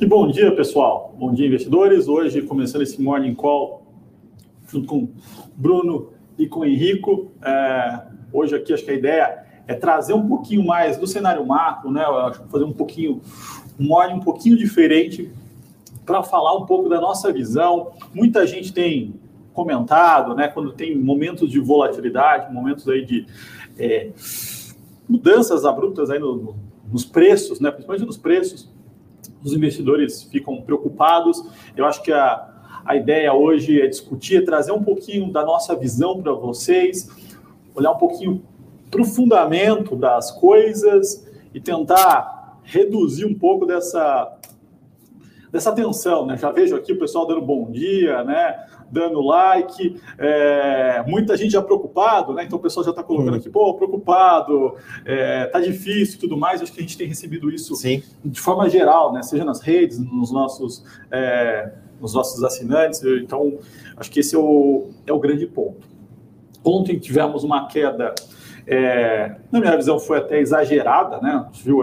[0.00, 1.12] E bom dia, pessoal.
[1.18, 2.06] Bom dia, investidores.
[2.06, 3.82] Hoje, começando esse Morning Call,
[4.68, 5.08] junto com
[5.56, 7.32] Bruno e com Henrico.
[7.42, 11.90] É, hoje aqui, acho que a ideia é trazer um pouquinho mais do cenário macro,
[11.90, 12.04] né?
[12.04, 13.20] Eu acho que fazer um pouquinho,
[13.76, 15.32] um morning um pouquinho diferente
[16.06, 17.90] para falar um pouco da nossa visão.
[18.14, 19.16] Muita gente tem
[19.52, 20.46] comentado, né?
[20.46, 23.26] Quando tem momentos de volatilidade, momentos aí de
[23.76, 24.12] é,
[25.08, 26.56] mudanças abruptas aí no, no,
[26.88, 27.72] nos preços, né?
[27.72, 28.77] Principalmente nos preços,
[29.42, 31.42] os investidores ficam preocupados.
[31.76, 32.48] Eu acho que a,
[32.84, 37.08] a ideia hoje é discutir, trazer um pouquinho da nossa visão para vocês,
[37.74, 38.42] olhar um pouquinho
[38.90, 44.34] para o fundamento das coisas e tentar reduzir um pouco dessa
[45.50, 46.36] dessa tensão, né?
[46.36, 48.66] Já vejo aqui o pessoal dando bom dia, né?
[48.90, 52.44] Dando like, é, muita gente já preocupado, né?
[52.44, 54.74] Então o pessoal já está colocando aqui, pô, preocupado,
[55.04, 56.62] é, tá difícil e tudo mais.
[56.62, 58.02] Acho que a gente tem recebido isso Sim.
[58.24, 59.22] de forma geral, né?
[59.22, 63.02] Seja nas redes, nos nossos, é, nos nossos assinantes.
[63.04, 63.58] Então,
[63.96, 65.86] acho que esse é o, é o grande ponto.
[66.64, 68.14] Ontem tivemos uma queda,
[68.66, 71.30] é, na minha visão, foi até exagerada, né?
[71.30, 71.82] A gente viu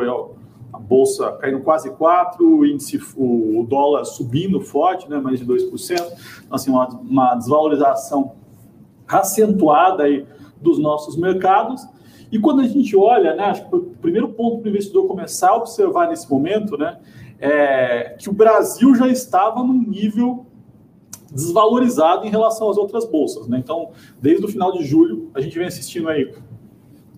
[0.75, 5.71] a bolsa caindo quase 4%, o índice, o, dólar subindo forte, né, mais de 2%.
[5.91, 6.15] Então,
[6.51, 8.33] assim, uma, uma desvalorização
[9.07, 10.25] acentuada aí
[10.61, 11.87] dos nossos mercados.
[12.31, 15.51] E quando a gente olha, né, acho que o primeiro ponto para o investidor começar
[15.51, 16.97] a observar nesse momento, né,
[17.39, 20.45] é que o Brasil já estava num nível
[21.31, 23.47] desvalorizado em relação às outras bolsas.
[23.47, 23.59] Né?
[23.59, 26.33] Então, desde o final de julho, a gente vem assistindo aí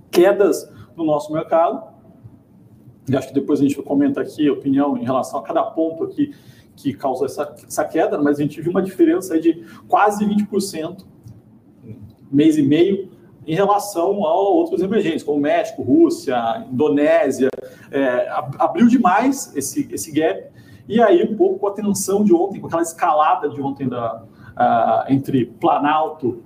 [0.10, 1.84] quedas no nosso mercado,
[3.16, 6.34] acho que depois a gente comenta aqui a opinião em relação a cada ponto aqui
[6.76, 11.06] que causa essa, essa queda, mas a gente viu uma diferença de quase 20%,
[12.32, 13.10] mês e meio,
[13.48, 17.50] em relação a outros emergentes, como México, Rússia, Indonésia.
[17.90, 20.52] É, abriu demais esse, esse gap,
[20.88, 24.24] e aí um pouco com a tensão de ontem, com aquela escalada de ontem da,
[24.58, 26.44] uh, entre Planalto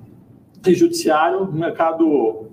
[0.66, 2.51] e Judiciário, o mercado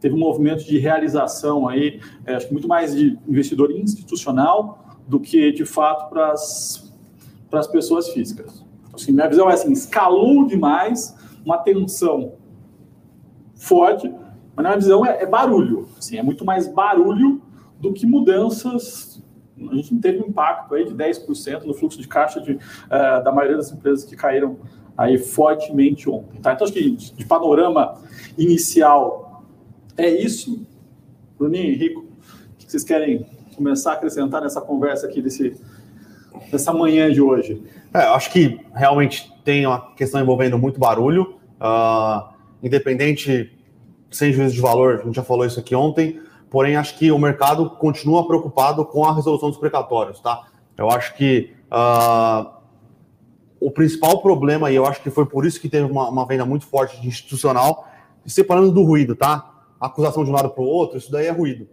[0.00, 5.18] teve um movimento de realização aí, é, acho que muito mais de investidor institucional do
[5.18, 8.64] que de fato para as pessoas físicas.
[8.92, 12.34] Assim, minha visão é assim, escalou demais, uma tensão
[13.54, 14.08] forte,
[14.54, 17.40] mas na minha visão é, é barulho, assim, é muito mais barulho
[17.80, 19.22] do que mudanças
[19.70, 23.24] a gente não teve um impacto aí de 10% no fluxo de caixa de, uh,
[23.24, 24.56] da maioria das empresas que caíram
[24.96, 26.40] aí fortemente ontem.
[26.40, 26.52] Tá?
[26.52, 27.94] Então, acho que de panorama
[28.36, 29.27] inicial
[29.98, 30.64] é isso.
[31.38, 35.54] Bruninho, Henrico, o que vocês querem começar a acrescentar nessa conversa aqui desse,
[36.50, 37.62] dessa manhã de hoje?
[37.92, 42.32] É, acho que realmente tem uma questão envolvendo muito barulho, uh,
[42.62, 43.52] independente,
[44.10, 46.20] sem juízo de valor, a gente já falou isso aqui ontem,
[46.50, 50.46] porém acho que o mercado continua preocupado com a resolução dos precatórios, tá?
[50.76, 52.50] Eu acho que uh,
[53.60, 56.44] o principal problema, e eu acho que foi por isso que teve uma, uma venda
[56.44, 57.88] muito forte de institucional,
[58.24, 59.57] separando do ruído, tá?
[59.80, 61.68] Acusação de um lado para o outro, isso daí é ruído.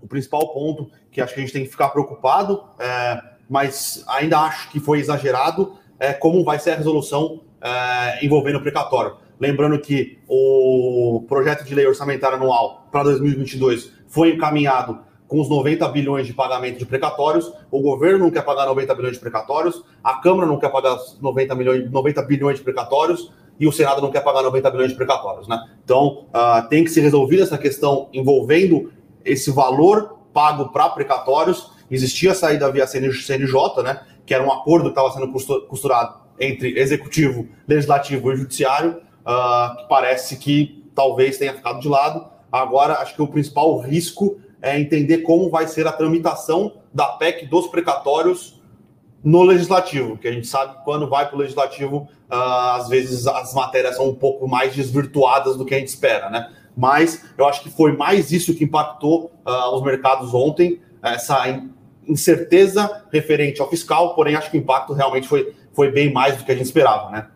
[0.00, 4.40] O principal ponto que acho que a gente tem que ficar preocupado, é, mas ainda
[4.40, 9.16] acho que foi exagerado, é como vai ser a resolução é, envolvendo o precatório.
[9.38, 15.86] Lembrando que o projeto de lei orçamentária anual para 2022 foi encaminhado com os 90
[15.88, 17.52] bilhões de pagamento de precatórios.
[17.70, 21.54] O governo não quer pagar 90 bilhões de precatórios, a Câmara não quer pagar 90,
[21.54, 25.48] milhões, 90 bilhões de precatórios e o Senado não quer pagar 90 bilhões de precatórios.
[25.48, 25.58] Né?
[25.84, 28.92] Então, uh, tem que ser resolvida essa questão envolvendo
[29.24, 31.70] esse valor pago para precatórios.
[31.90, 35.32] Existia a saída via CNJ, né, que era um acordo que estava sendo
[35.66, 42.26] costurado entre executivo, legislativo e judiciário, uh, que parece que talvez tenha ficado de lado.
[42.50, 47.46] Agora, acho que o principal risco é entender como vai ser a tramitação da PEC
[47.46, 48.55] dos precatórios
[49.22, 53.26] no legislativo, que a gente sabe que quando vai para o legislativo, uh, às vezes
[53.26, 56.52] as matérias são um pouco mais desvirtuadas do que a gente espera, né?
[56.76, 61.60] Mas eu acho que foi mais isso que impactou uh, os mercados ontem, essa
[62.06, 66.44] incerteza referente ao fiscal, porém acho que o impacto realmente foi, foi bem mais do
[66.44, 67.26] que a gente esperava, né?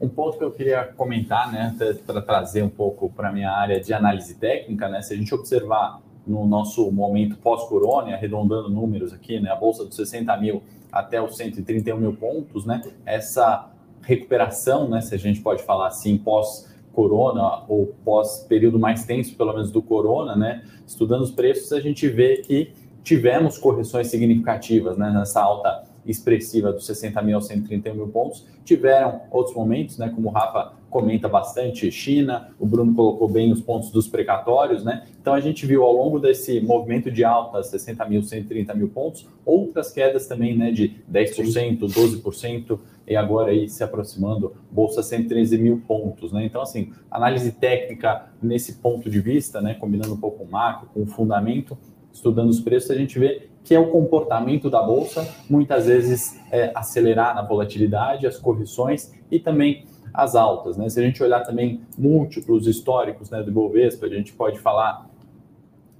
[0.00, 1.74] Um ponto que eu queria comentar, né,
[2.06, 6.00] para trazer um pouco para minha área de análise técnica, né, se a gente observar
[6.26, 10.62] no nosso momento pós-corona, arredondando números aqui, né, a bolsa dos 60 mil
[10.94, 13.68] até os 131 mil pontos, né, essa
[14.00, 19.72] recuperação, né, se a gente pode falar assim, pós-corona ou pós-período mais tenso, pelo menos
[19.72, 25.42] do corona, né, estudando os preços, a gente vê que tivemos correções significativas né, nessa
[25.42, 28.46] alta expressiva dos 60 mil aos 131 mil pontos.
[28.64, 33.60] Tiveram outros momentos, né, como o Rafa comenta bastante, China, o Bruno colocou bem os
[33.60, 35.04] pontos dos precatórios, né?
[35.20, 39.26] Então a gente viu ao longo desse movimento de alta, 60 mil, 130 mil pontos,
[39.44, 42.78] outras quedas também, né, de 10%, 12%,
[43.08, 46.44] e agora aí se aproximando, bolsa 113 mil pontos, né?
[46.44, 51.02] Então, assim, análise técnica nesse ponto de vista, né, combinando um pouco o macro, com
[51.02, 51.76] o fundamento,
[52.12, 56.70] estudando os preços, a gente vê que é o comportamento da bolsa, muitas vezes é,
[56.74, 60.76] acelerar na volatilidade, as correções e também as altas.
[60.76, 60.88] Né?
[60.90, 65.08] Se a gente olhar também múltiplos históricos né, do Bovespa, a gente pode falar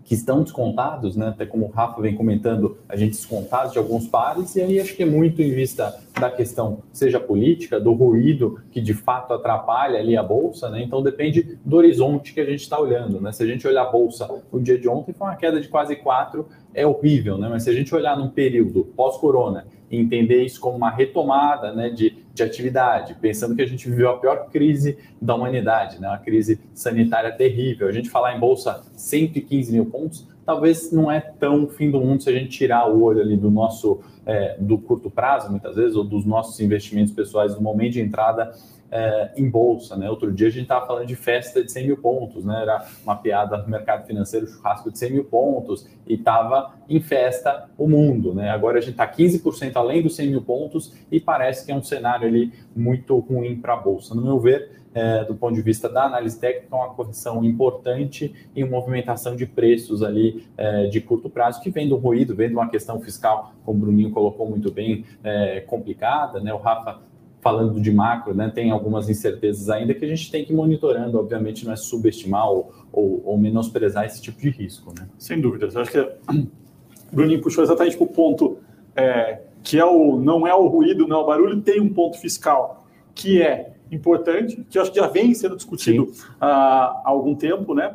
[0.05, 1.29] que estão descontados, né?
[1.29, 4.95] até como o Rafa vem comentando, a gente descontados de alguns pares, e aí acho
[4.95, 9.99] que é muito em vista da questão, seja política, do ruído que de fato atrapalha
[9.99, 10.83] ali a Bolsa, né?
[10.83, 13.21] então depende do horizonte que a gente está olhando.
[13.21, 13.33] Né?
[13.33, 15.97] Se a gente olhar a Bolsa o dia de ontem, foi uma queda de quase
[15.97, 17.49] 4, é horrível, né?
[17.49, 22.17] mas se a gente olhar num período pós-corona entender isso como uma retomada né, de,
[22.33, 26.61] de atividade, pensando que a gente viveu a pior crise da humanidade, né, uma crise
[26.73, 27.89] sanitária terrível.
[27.89, 32.23] A gente falar em bolsa 115 mil pontos, talvez não é tão fim do mundo
[32.23, 35.97] se a gente tirar o olho ali do nosso é, do curto prazo, muitas vezes,
[35.97, 38.53] ou dos nossos investimentos pessoais no momento de entrada
[38.91, 39.97] é, em bolsa.
[39.97, 40.09] Né?
[40.09, 42.63] Outro dia a gente estava falando de festa de 100 mil pontos, né?
[42.63, 47.69] era uma piada no mercado financeiro, churrasco de 100 mil pontos, e estava em festa
[47.77, 48.35] o mundo.
[48.35, 48.51] Né?
[48.51, 51.83] Agora a gente está 15% além dos 100 mil pontos e parece que é um
[51.83, 54.15] cenário ali muito ruim para a bolsa.
[54.15, 58.33] No meu ver, é, do ponto de vista da análise técnica, é uma correção importante
[58.55, 62.49] e uma movimentação de preços ali é, de curto prazo, que vem do ruído, vem
[62.49, 66.55] de uma questão fiscal, como o Bruninho colocou muito bem, é, complicada, né?
[66.55, 67.01] O Rafa
[67.45, 71.19] falando de macro, né, tem algumas incertezas ainda que a gente tem que ir monitorando,
[71.19, 74.95] obviamente não é subestimar ou, ou, ou menosprezar esse tipo de risco.
[74.99, 75.07] Né?
[75.19, 76.09] Sem dúvidas, eu acho que o
[77.13, 78.57] Bruninho puxou exatamente para o ponto
[78.97, 82.19] é, que é o, não é o ruído, não é o barulho, tem um ponto
[82.19, 87.75] fiscal que é importante, que eu acho que já vem sendo discutido há algum tempo,
[87.75, 87.95] né?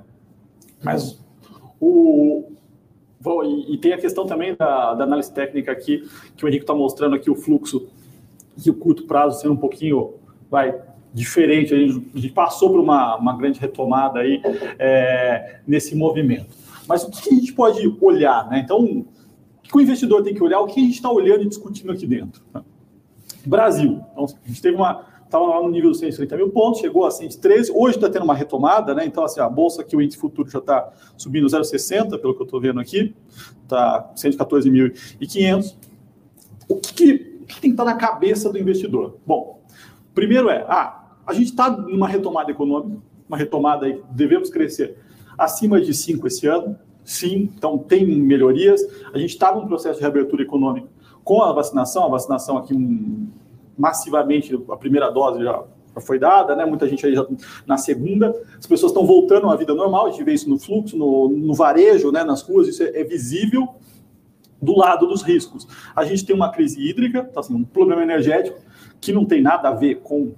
[0.83, 1.19] Mas
[1.81, 2.51] o,
[3.67, 6.07] e, tem a questão também da, da, análise técnica aqui,
[6.37, 7.89] que o Henrique está mostrando aqui o fluxo
[8.61, 10.15] que o curto prazo sendo um pouquinho
[10.49, 10.75] vai
[11.13, 14.41] diferente, a gente, a gente passou por uma, uma grande retomada aí
[14.77, 16.55] é, nesse movimento.
[16.87, 18.61] Mas o que a gente pode olhar, né?
[18.63, 19.05] Então, o
[19.61, 20.59] que o investidor tem que olhar?
[20.59, 22.41] O que a gente está olhando e discutindo aqui dentro?
[22.53, 22.61] Né?
[23.45, 24.01] Brasil.
[24.11, 27.11] Então, a gente teve uma estava lá no nível dos 130 mil pontos, chegou a
[27.11, 29.05] 113, hoje está tendo uma retomada, né?
[29.05, 32.45] Então, assim, a bolsa aqui, o índice futuro já está subindo 0,60, pelo que eu
[32.45, 33.15] estou vendo aqui,
[33.61, 35.75] está 114.500.
[36.67, 39.17] O que, que tem que estar na cabeça do investidor?
[39.25, 39.61] Bom,
[40.13, 44.97] primeiro é, ah, a gente está numa retomada econômica, uma retomada aí, devemos crescer
[45.37, 48.81] acima de 5 esse ano, sim, então tem melhorias.
[49.13, 50.87] A gente está num processo de reabertura econômica
[51.23, 53.27] com a vacinação, a vacinação aqui um,
[53.77, 55.63] massivamente, a primeira dose já
[56.01, 56.65] foi dada, né?
[56.65, 57.25] Muita gente aí já
[57.67, 60.97] na segunda, as pessoas estão voltando à vida normal, a gente vê isso no fluxo,
[60.97, 62.23] no, no varejo, né?
[62.23, 63.67] Nas ruas, isso é, é visível
[64.61, 65.67] do lado dos riscos.
[65.95, 68.59] A gente tem uma crise hídrica, tá, assim, um problema energético
[68.99, 70.33] que não tem nada a ver com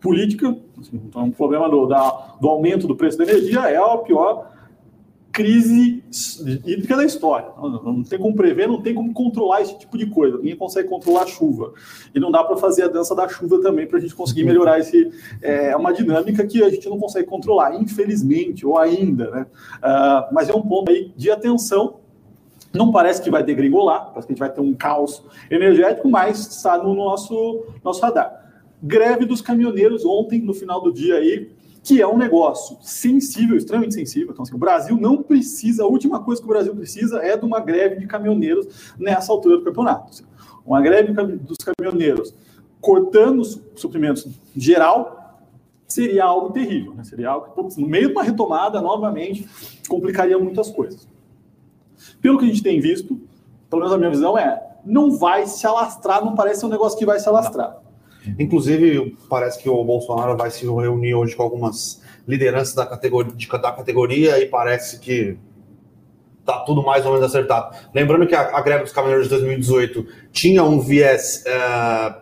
[0.00, 3.96] política, assim, então, um problema do, da, do aumento do preço da energia é a
[3.98, 4.58] pior
[5.38, 6.02] crise
[6.66, 7.46] hídrica da história.
[7.56, 10.36] Não, tem como prever, não tem como controlar esse tipo de coisa.
[10.38, 11.72] Ninguém consegue controlar a chuva.
[12.12, 14.80] E não dá para fazer a dança da chuva também para a gente conseguir melhorar
[14.80, 15.12] esse.
[15.40, 19.30] É uma dinâmica que a gente não consegue controlar, infelizmente, ou ainda.
[19.30, 19.46] Né?
[19.76, 22.00] Uh, mas é um ponto aí de atenção
[22.72, 26.38] não parece que vai degringolar, parece que a gente vai ter um caos energético, mas
[26.46, 28.46] está no nosso, nosso radar.
[28.82, 31.50] Greve dos caminhoneiros ontem, no final do dia aí,
[31.82, 34.30] que é um negócio sensível, extremamente sensível.
[34.32, 37.44] Então, assim, o Brasil não precisa, a última coisa que o Brasil precisa é de
[37.44, 40.22] uma greve de caminhoneiros nessa altura do campeonato.
[40.66, 42.34] Uma greve dos caminhoneiros
[42.80, 45.40] cortando os suprimentos geral
[45.86, 47.02] seria algo terrível, né?
[47.02, 49.48] seria algo no meio de uma retomada, novamente,
[49.88, 51.08] complicaria muitas coisas.
[52.20, 53.20] Pelo que a gente tem visto,
[53.70, 57.06] pelo menos a minha visão é, não vai se alastrar, não parece um negócio que
[57.06, 57.78] vai se alastrar.
[58.38, 63.72] Inclusive, parece que o Bolsonaro vai se reunir hoje com algumas lideranças da categoria, da
[63.72, 65.38] categoria e parece que
[66.44, 67.76] tá tudo mais ou menos acertado.
[67.94, 72.14] Lembrando que a, a greve dos caminhoneiros de 2018 tinha um viés é,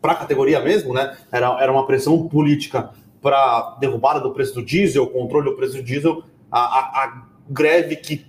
[0.00, 1.16] para a categoria mesmo, né?
[1.30, 2.90] Era, era uma pressão política
[3.20, 6.22] para derrubada do preço do diesel, controle do preço do diesel.
[6.50, 8.26] A, a, a greve que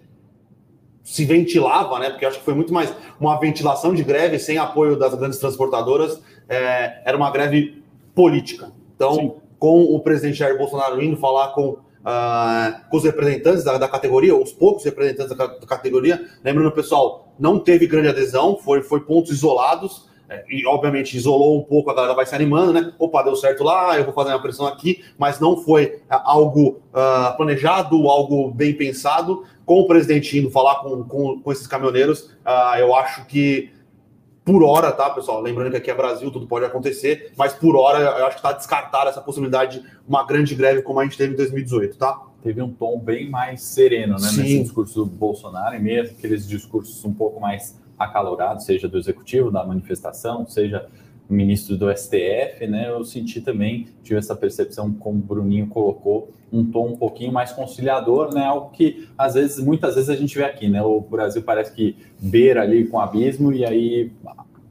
[1.03, 2.09] se ventilava, né?
[2.09, 6.19] Porque acho que foi muito mais uma ventilação de greve sem apoio das grandes transportadoras.
[6.47, 7.83] É, era uma greve
[8.15, 8.71] política.
[8.95, 9.33] Então, Sim.
[9.59, 14.35] com o presidente Jair Bolsonaro indo falar com, uh, com os representantes da, da, categoria,
[14.35, 19.31] os poucos representantes da, da categoria, lembrando, pessoal, não teve grande adesão, foi, foi pontos
[19.31, 20.07] isolados,
[20.49, 22.93] e obviamente isolou um pouco, a galera vai se animando, né?
[22.97, 26.81] Opa, deu certo lá, eu vou fazer uma pressão aqui, mas não foi é, algo
[26.93, 29.43] uh, planejado, algo bem pensado.
[29.65, 33.71] Com o presidente indo falar com, com, com esses caminhoneiros, uh, eu acho que
[34.43, 35.41] por hora, tá, pessoal?
[35.41, 38.51] Lembrando que aqui é Brasil, tudo pode acontecer, mas por hora eu acho que está
[38.51, 42.19] descartada essa possibilidade de uma grande greve como a gente teve em 2018, tá?
[42.41, 44.27] Teve um tom bem mais sereno, né?
[44.27, 44.41] Sim.
[44.41, 49.51] Nesse discurso do Bolsonaro, e mesmo aqueles discursos um pouco mais acalorados, seja do executivo,
[49.51, 50.87] da manifestação, seja
[51.29, 52.89] ministro do STF, né?
[52.89, 57.51] Eu senti também, tive essa percepção, como o Bruninho colocou, um tom um pouquinho mais
[57.51, 58.45] conciliador, né?
[58.45, 60.81] Algo que às vezes, muitas vezes a gente vê aqui, né?
[60.81, 64.11] O Brasil parece que beira ali com abismo e aí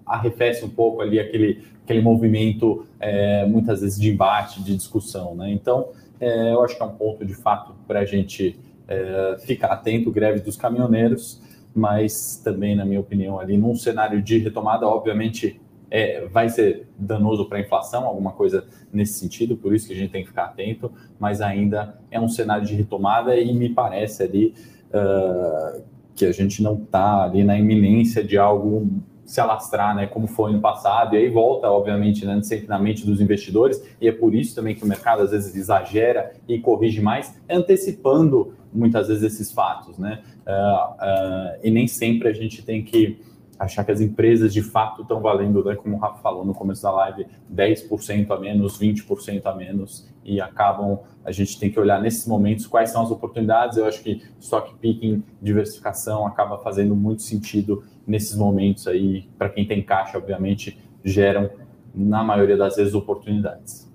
[0.06, 5.50] arrefece um pouco ali aquele, aquele movimento, é, muitas vezes de embate, de discussão, né?
[5.50, 5.88] Então,
[6.20, 10.10] é, eu acho que é um ponto de fato para a gente é, ficar atento,
[10.10, 11.40] greve dos caminhoneiros,
[11.74, 15.60] mas também, na minha opinião, ali num cenário de retomada, obviamente
[15.90, 19.96] é, vai ser danoso para a inflação, alguma coisa nesse sentido, por isso que a
[19.96, 24.22] gente tem que ficar atento, mas ainda é um cenário de retomada e me parece
[24.22, 24.54] ali
[24.88, 25.82] uh,
[26.14, 28.88] que a gente não está ali na iminência de algo
[29.26, 33.04] se alastrar, né, como foi no passado, e aí volta, obviamente, né, sempre na mente
[33.04, 37.02] dos investidores, e é por isso também que o mercado às vezes exagera e corrige
[37.02, 42.82] mais, antecipando muitas vezes esses fatos, né, uh, uh, e nem sempre a gente tem
[42.82, 43.20] que
[43.58, 46.82] achar que as empresas de fato estão valendo, né, como o Rafa falou no começo
[46.82, 52.00] da live, 10% a menos, 20% a menos, e acabam, a gente tem que olhar
[52.00, 53.76] nesses momentos quais são as oportunidades.
[53.76, 59.66] Eu acho que stock picking, diversificação, acaba fazendo muito sentido nesses momentos aí, para quem
[59.66, 61.50] tem caixa, obviamente, geram,
[61.94, 63.91] na maioria das vezes, oportunidades.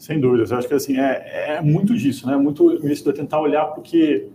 [0.00, 2.34] Sem dúvidas, eu acho que assim, é, é muito disso, né?
[2.34, 4.28] Muito o investidor tentar olhar porque,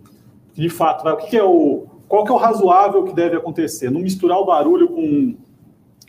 [0.54, 3.90] de fato, o que é o qual que é o razoável que deve acontecer?
[3.90, 5.34] Não misturar o barulho com,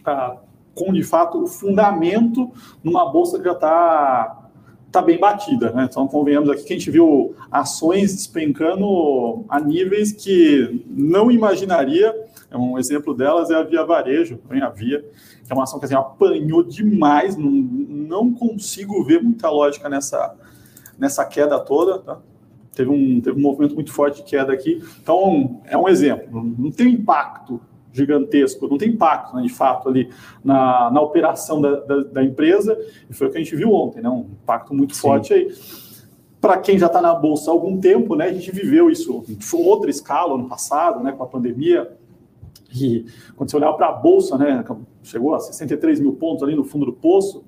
[0.06, 0.38] ah,
[0.76, 2.52] com de fato, o fundamento
[2.84, 4.48] numa bolsa que já está
[4.92, 5.72] tá bem batida.
[5.72, 5.88] Né?
[5.90, 12.14] Então, convenhamos aqui que a gente viu ações despencando a níveis que não imaginaria.
[12.56, 15.02] Um exemplo delas é a Via Varejo, a Via,
[15.44, 20.36] que é uma ação que assim, apanhou demais, não, não consigo ver muita lógica nessa,
[20.98, 22.00] nessa queda toda.
[22.00, 22.20] Tá?
[22.78, 24.82] teve um, teve um movimento muito forte de queda aqui.
[25.02, 26.44] Então, é um exemplo.
[26.58, 27.60] Não tem impacto
[27.92, 30.10] gigantesco, não tem impacto, né, de fato, ali
[30.44, 32.78] na, na operação da, da, da, empresa,
[33.10, 35.02] e foi o que a gente viu ontem, né, um impacto muito Sim.
[35.02, 35.52] forte aí.
[36.40, 39.66] Para quem já está na Bolsa há algum tempo, né, a gente viveu isso em
[39.66, 41.92] outra escala no passado, né, com a pandemia,
[42.74, 43.06] e
[43.36, 44.64] quando você olhar para a Bolsa, né,
[45.04, 47.44] chegou a 63 mil pontos ali no fundo do poço,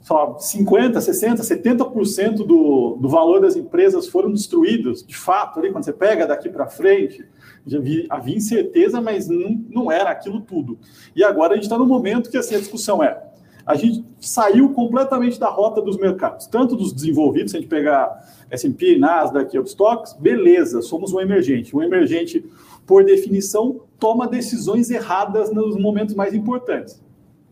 [0.00, 5.84] só 50%, 60%, 70% do, do valor das empresas foram destruídos, de fato, ali, quando
[5.84, 7.24] você pega daqui para frente,
[7.64, 10.76] já vi, havia incerteza, mas não, não era aquilo tudo.
[11.14, 13.22] E agora a gente está no momento que assim, a discussão é:
[13.64, 18.10] a gente saiu completamente da rota dos mercados, tanto dos desenvolvidos, se a gente pegar
[18.50, 21.74] S&P, Nasdaq, Upstocks, beleza, somos um emergente.
[21.74, 22.44] Um emergente,
[22.86, 27.00] por definição, toma decisões erradas nos momentos mais importantes.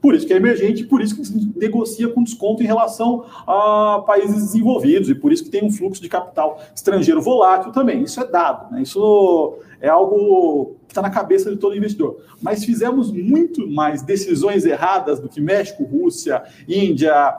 [0.01, 4.37] Por isso que é emergente, por isso que negocia com desconto em relação a países
[4.37, 8.03] desenvolvidos e por isso que tem um fluxo de capital estrangeiro volátil também.
[8.03, 8.83] Isso é dado, né?
[8.83, 12.23] isso é algo que está na cabeça de todo investidor.
[12.41, 17.39] Mas fizemos muito mais decisões erradas do que México, Rússia, Índia,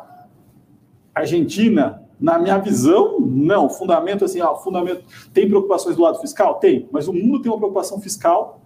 [1.15, 2.03] Argentina.
[2.21, 3.67] Na minha visão, não.
[3.67, 6.87] Fundamento assim, ó, fundamento tem preocupações do lado fiscal, tem.
[6.91, 8.61] Mas o mundo tem uma preocupação fiscal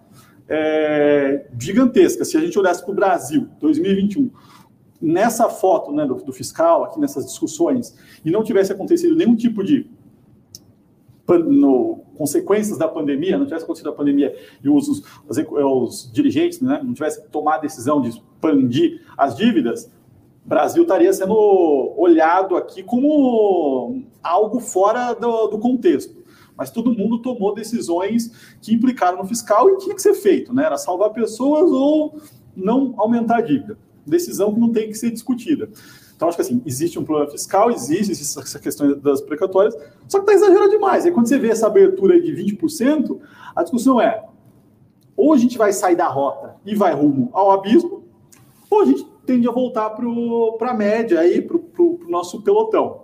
[0.48, 2.24] é, gigantesca.
[2.24, 4.30] Se a gente olhasse para o Brasil, 2021,
[5.00, 9.62] nessa foto né, do, do, fiscal, aqui nessas discussões, e não tivesse acontecido nenhum tipo
[9.64, 9.88] de
[11.28, 16.80] no, consequências da pandemia, não tivesse acontecido a pandemia e os, os, os dirigentes né,
[16.82, 19.90] não tivessem tomado a decisão de expandir as dívidas,
[20.46, 26.26] Brasil estaria sendo olhado aqui como algo fora do, do contexto
[26.56, 30.64] mas todo mundo tomou decisões que implicaram no fiscal e tinha que ser feito, né?
[30.64, 32.18] Era salvar pessoas ou
[32.56, 33.78] não aumentar a dívida.
[34.06, 35.68] Decisão que não tem que ser discutida.
[36.14, 39.76] Então, acho que assim, existe um problema fiscal, existe essa questão das precatórias,
[40.08, 41.04] só que está exagerando demais.
[41.04, 43.18] E quando você vê essa abertura de 20%,
[43.54, 44.24] a discussão é:
[45.14, 48.04] ou a gente vai sair da rota e vai rumo ao abismo,
[48.70, 53.02] ou a gente tende a voltar para a média aí, para o nosso pelotão.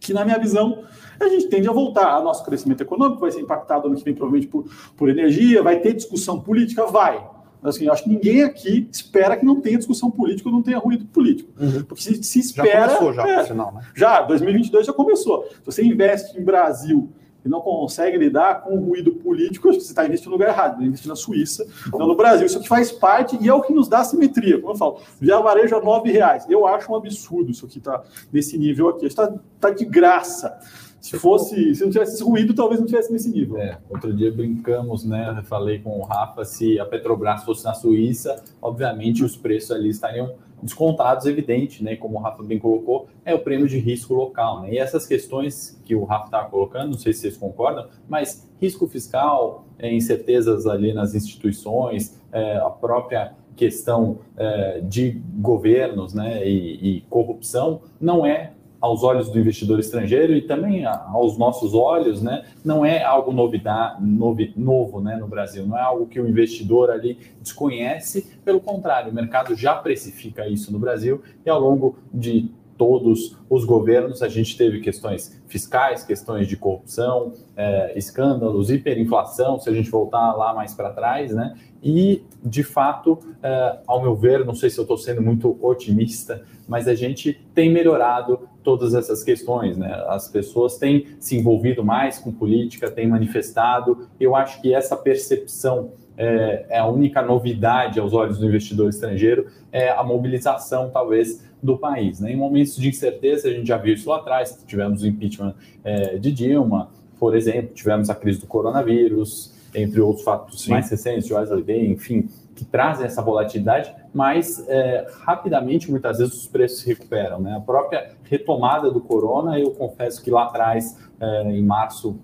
[0.00, 0.84] Que, na minha visão,
[1.20, 2.20] a gente tende a voltar.
[2.20, 4.64] O nosso crescimento econômico vai ser impactado no que vem, provavelmente, por,
[4.96, 6.86] por energia, vai ter discussão política?
[6.86, 7.24] Vai.
[7.62, 11.06] Assim, acho que ninguém aqui espera que não tenha discussão política ou não tenha ruído
[11.06, 11.50] político.
[11.58, 11.82] Uhum.
[11.84, 12.90] Porque se, se espera.
[12.90, 13.80] Já começou, já, é, sinal, né?
[13.94, 15.44] Já, 2022 já começou.
[15.44, 17.10] Se você investe em Brasil
[17.44, 20.48] e não consegue lidar com o ruído político, acho que você está investindo no lugar
[20.48, 22.46] errado, investindo na Suíça, não no Brasil.
[22.46, 24.58] Isso aqui faz parte e é o que nos dá simetria.
[24.60, 26.46] Como eu falo, via varejo a R$ reais.
[26.48, 29.06] Eu acho um absurdo isso aqui tá nesse nível aqui.
[29.06, 30.58] Está tá de graça.
[31.00, 33.58] Se fosse, se não tivesse esse ruído, talvez não tivesse nesse nível.
[33.58, 35.34] É, outro dia brincamos, né?
[35.38, 39.90] Eu falei com o Rafa, se a Petrobras fosse na Suíça, obviamente os preços ali
[39.90, 40.32] estariam
[40.64, 41.94] descontados, evidente, né?
[41.94, 44.72] Como o Rafa bem colocou, é o prêmio de risco local, né?
[44.72, 48.86] E essas questões que o Rafa estava colocando, não sei se vocês concordam, mas risco
[48.86, 56.48] fiscal, é, incertezas ali nas instituições, é, a própria questão é, de governos, né?
[56.48, 58.53] E, e corrupção não é
[58.84, 64.04] aos olhos do investidor estrangeiro e também aos nossos olhos, né, não é algo novidade,
[64.04, 69.10] novo, novo né, no Brasil, não é algo que o investidor ali desconhece, pelo contrário,
[69.10, 74.28] o mercado já precifica isso no Brasil e ao longo de todos os governos a
[74.28, 80.52] gente teve questões fiscais, questões de corrupção, é, escândalos, hiperinflação, se a gente voltar lá
[80.52, 81.54] mais para trás, né?
[81.82, 86.42] E, de fato, é, ao meu ver, não sei se eu estou sendo muito otimista,
[86.66, 89.92] mas a gente tem melhorado todas essas questões, né?
[90.08, 94.08] As pessoas têm se envolvido mais com política, têm manifestado.
[94.18, 99.48] Eu acho que essa percepção é, é, a única novidade aos olhos do investidor estrangeiro,
[99.72, 102.20] é a mobilização, talvez, do país.
[102.20, 102.32] Né?
[102.32, 106.16] Em momentos de incerteza, a gente já viu isso lá atrás, tivemos o impeachment é,
[106.16, 110.70] de Dilma, por exemplo, tivemos a crise do coronavírus, entre outros fatos Sim.
[110.70, 116.34] mais recentes, de Wesley Day, enfim, que trazem essa volatilidade, mas é, rapidamente, muitas vezes,
[116.34, 117.40] os preços se recuperam.
[117.40, 117.56] Né?
[117.56, 122.18] A própria retomada do corona, eu confesso que lá atrás, é, em março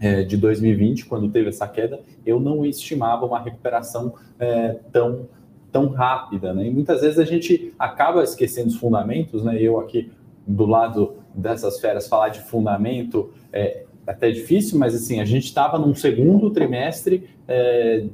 [0.00, 5.28] é, de 2020, quando teve essa queda, eu não estimava uma recuperação é, tão,
[5.72, 6.54] tão rápida.
[6.54, 6.66] Né?
[6.66, 9.60] E muitas vezes a gente acaba esquecendo os fundamentos, né?
[9.60, 10.12] eu aqui
[10.46, 15.78] do lado dessas feras falar de fundamento é até difícil, mas assim, a gente estava
[15.78, 18.04] num segundo trimestre é,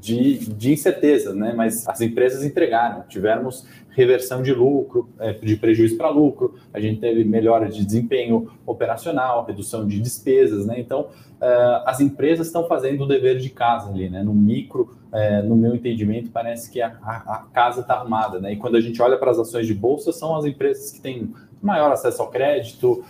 [0.00, 1.54] de, de incerteza, né?
[1.56, 7.00] Mas as empresas entregaram, tivemos reversão de lucro, é, de prejuízo para lucro, a gente
[7.00, 10.78] teve melhora de desempenho operacional, redução de despesas, né?
[10.78, 11.08] Então,
[11.40, 14.22] é, as empresas estão fazendo o dever de casa ali, né?
[14.22, 18.52] No micro, é, no meu entendimento, parece que a, casa está arrumada, né?
[18.52, 21.32] E quando a gente olha para as ações de bolsa, são as empresas que têm
[21.62, 23.02] maior acesso ao crédito,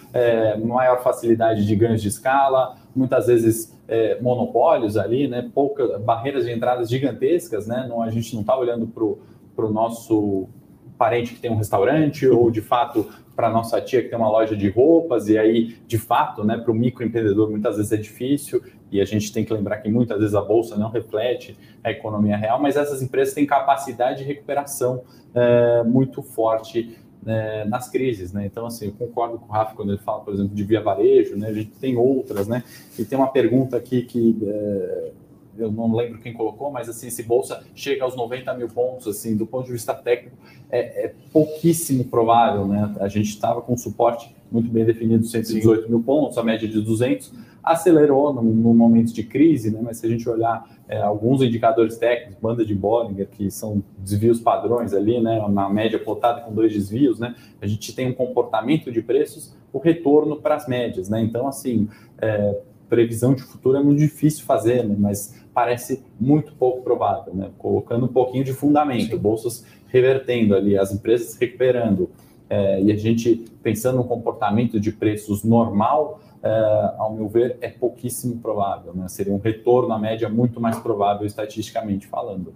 [0.64, 6.52] maior facilidade de ganhos de escala, muitas vezes é, monopólios ali, né, poucas barreiras de
[6.52, 10.48] entradas gigantescas, né, não, a gente não está olhando para o nosso
[10.96, 14.57] parente que tem um restaurante ou de fato para nossa tia que tem uma loja
[14.57, 19.00] de roupas e aí de fato, né, para o microempreendedor muitas vezes é difícil e
[19.00, 22.61] a gente tem que lembrar que muitas vezes a bolsa não reflete a economia real,
[22.61, 25.02] mas essas empresas têm capacidade de recuperação
[25.35, 28.46] é, muito forte é, nas crises, né?
[28.46, 31.37] Então, assim, eu concordo com o Rafa quando ele fala, por exemplo, de via varejo,
[31.37, 31.48] né?
[31.48, 32.62] A gente tem outras, né?
[32.98, 35.11] E tem uma pergunta aqui que é,
[35.58, 39.36] eu não lembro quem colocou, mas assim, se bolsa chega aos 90 mil pontos, assim,
[39.36, 40.36] do ponto de vista técnico,
[40.70, 42.94] é, é pouquíssimo provável, né?
[43.00, 45.88] A gente estava com suporte muito bem definido, 118 Sim.
[45.88, 49.80] mil pontos, a média de 200, acelerou no, no momento de crise, né?
[49.82, 54.40] Mas se a gente olhar é, alguns indicadores técnicos, banda de Bollinger, que são desvios
[54.40, 55.40] padrões ali, né?
[55.40, 57.34] Uma média cotada com dois desvios, né?
[57.60, 61.20] A gente tem um comportamento de preços, o retorno para as médias, né?
[61.20, 61.88] Então, assim,
[62.18, 64.94] é, previsão de futuro é muito difícil fazer, né?
[64.96, 67.50] mas parece muito pouco provável, né?
[67.56, 69.18] colocando um pouquinho de fundamento, Sim.
[69.18, 72.10] bolsas revertendo ali, as empresas recuperando,
[72.50, 77.68] é, e a gente pensando no comportamento de preços normal, é, ao meu ver, é
[77.68, 78.92] pouquíssimo provável.
[78.92, 79.06] Né?
[79.08, 82.52] Seria um retorno à média muito mais provável, estatisticamente falando.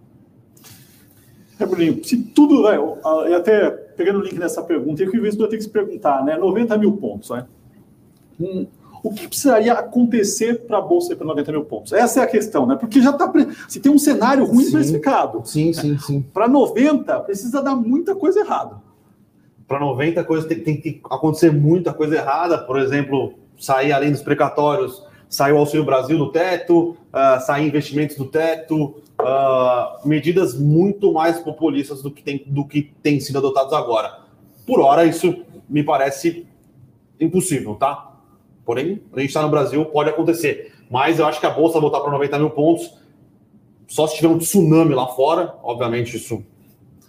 [1.58, 2.76] É, Bruninho, se tudo, né,
[3.30, 6.24] e até pegando o link dessa pergunta, e que o investidor tem que se perguntar,
[6.24, 6.36] né?
[6.36, 7.46] 90 mil pontos, né?
[8.40, 8.66] Hum,
[9.02, 11.92] o que precisaria acontecer para a Bolsa ir para 90 mil pontos?
[11.92, 12.76] Essa é a questão, né?
[12.76, 13.32] Porque já está.
[13.68, 15.42] Se tem um cenário ruim sim, precificado.
[15.44, 16.22] Sim, sim, sim.
[16.32, 18.76] Para 90, precisa dar muita coisa errada.
[19.66, 24.22] Para 90, coisa tem, tem que acontecer muita coisa errada, por exemplo, sair além dos
[24.22, 31.12] precatórios, sair o Auxílio Brasil do teto, uh, sair investimentos do teto, uh, medidas muito
[31.12, 34.20] mais populistas do que, tem, do que tem sido adotados agora.
[34.66, 36.46] Por hora, isso me parece
[37.20, 38.07] impossível, tá?
[38.68, 40.74] Porém, a gente está no Brasil, pode acontecer.
[40.90, 42.94] Mas eu acho que a Bolsa voltar para 90 mil pontos,
[43.86, 46.44] só se tiver um tsunami lá fora, obviamente isso.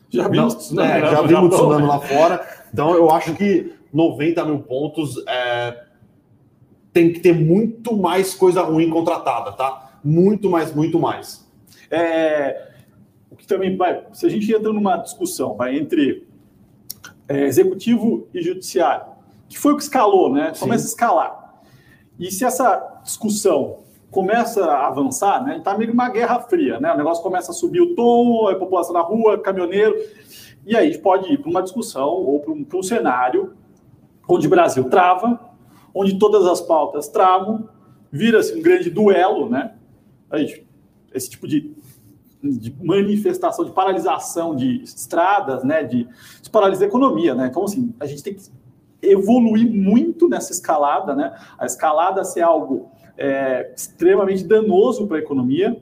[0.09, 2.63] Já vimos tsunami, é, já vimos tsunami lá fora.
[2.71, 5.83] Então eu acho que 90 mil pontos é,
[6.93, 9.99] tem que ter muito mais coisa ruim contratada, tá?
[10.01, 11.45] Muito mais, muito mais.
[11.91, 12.69] É,
[13.29, 16.25] o que também vai, se a gente entra numa discussão vai, entre
[17.27, 19.07] é, executivo e judiciário,
[19.49, 20.53] que foi o que escalou, né?
[20.57, 20.87] Começa Sim.
[20.87, 21.48] a escalar.
[22.19, 23.77] E se essa discussão
[24.11, 25.57] começa a avançar, né?
[25.57, 26.93] Está meio uma guerra fria, né?
[26.93, 29.95] O negócio começa a subir o tom, a população na rua, caminhoneiro,
[30.65, 33.53] e aí pode ir para uma discussão ou para um, um cenário
[34.27, 35.39] onde o Brasil trava,
[35.93, 37.67] onde todas as pautas travam,
[38.11, 39.73] vira-se um grande duelo, né?
[40.29, 40.63] Aí,
[41.13, 41.73] esse tipo de,
[42.43, 45.83] de, manifestação, de paralisação de estradas, né?
[45.83, 47.47] De, de a economia, né?
[47.47, 48.43] Então, assim, a gente tem que
[49.01, 51.33] evoluir muito nessa escalada, né?
[51.57, 55.81] A escalada ser algo é, extremamente danoso para a economia,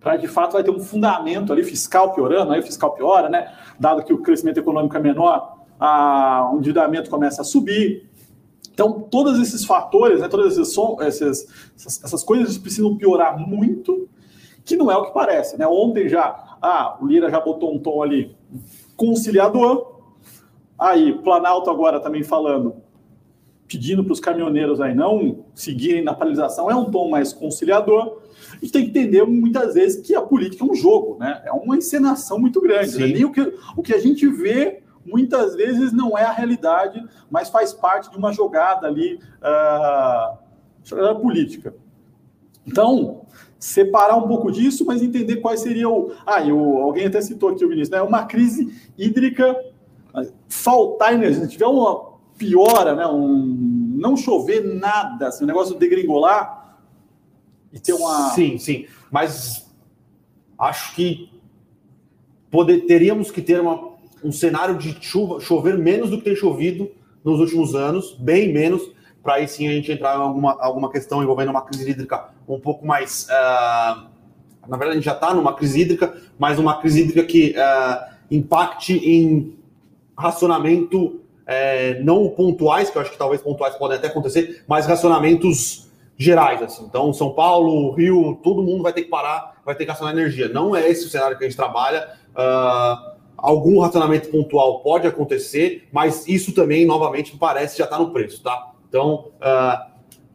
[0.00, 3.52] para de fato vai ter um fundamento ali fiscal piorando, aí o fiscal piora, né?
[3.78, 8.08] Dado que o crescimento econômico é menor, a, o endividamento começa a subir.
[8.72, 11.46] Então, todos esses fatores, né, todas esses, essas,
[12.04, 14.08] essas coisas precisam piorar muito,
[14.64, 15.58] que não é o que parece.
[15.58, 15.66] Né?
[15.66, 18.34] Ontem já, ah, o Lira já botou um tom ali
[18.96, 19.91] conciliador,
[20.88, 22.76] aí Planalto agora também falando
[23.66, 28.20] pedindo para os caminhoneiros aí não seguirem na paralisação é um tom mais conciliador.
[28.50, 31.40] A gente tem que entender muitas vezes que a política é um jogo, né?
[31.46, 32.98] É uma encenação muito grande.
[32.98, 33.06] Né?
[33.06, 33.40] Nem o, que,
[33.74, 38.16] o que a gente vê muitas vezes não é a realidade, mas faz parte de
[38.16, 41.74] uma jogada ali, uh, política.
[42.66, 43.22] Então,
[43.58, 46.12] separar um pouco disso, mas entender quais seria o.
[46.26, 48.02] Ah, e o, alguém até citou aqui o Vinícius, né?
[48.02, 49.56] Uma crise hídrica,
[50.48, 51.44] faltar energia.
[51.44, 53.06] Se tiver uma piora, né?
[53.06, 56.78] Um, não chover nada, assim, o negócio degringolar
[57.72, 58.30] e ter uma.
[58.30, 58.86] Sim, sim.
[59.10, 59.70] Mas
[60.58, 61.30] acho que
[62.50, 66.90] poder, teríamos que ter uma, um cenário de chuva, chover menos do que tem chovido
[67.24, 68.82] nos últimos anos, bem menos,
[69.22, 72.58] para aí sim a gente entrar em alguma, alguma questão envolvendo uma crise hídrica um
[72.58, 73.26] pouco mais.
[73.26, 74.12] Uh,
[74.68, 78.14] na verdade, a gente já está numa crise hídrica, mas uma crise hídrica que uh,
[78.30, 79.56] impacte em
[80.16, 85.90] racionamento é, não pontuais, que eu acho que talvez pontuais podem até acontecer, mas racionamentos
[86.16, 86.62] gerais.
[86.62, 86.84] Assim.
[86.84, 90.48] Então, São Paulo, Rio, todo mundo vai ter que parar, vai ter que racionar energia.
[90.48, 92.08] Não é esse o cenário que a gente trabalha.
[92.30, 98.42] Uh, algum racionamento pontual pode acontecer, mas isso também, novamente, parece já está no preço,
[98.42, 98.72] tá?
[98.88, 99.92] Então, uh,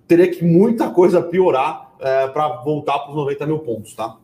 [0.07, 4.17] teria que muita coisa piorar uh, é, para voltar para os 90 mil pontos, tá?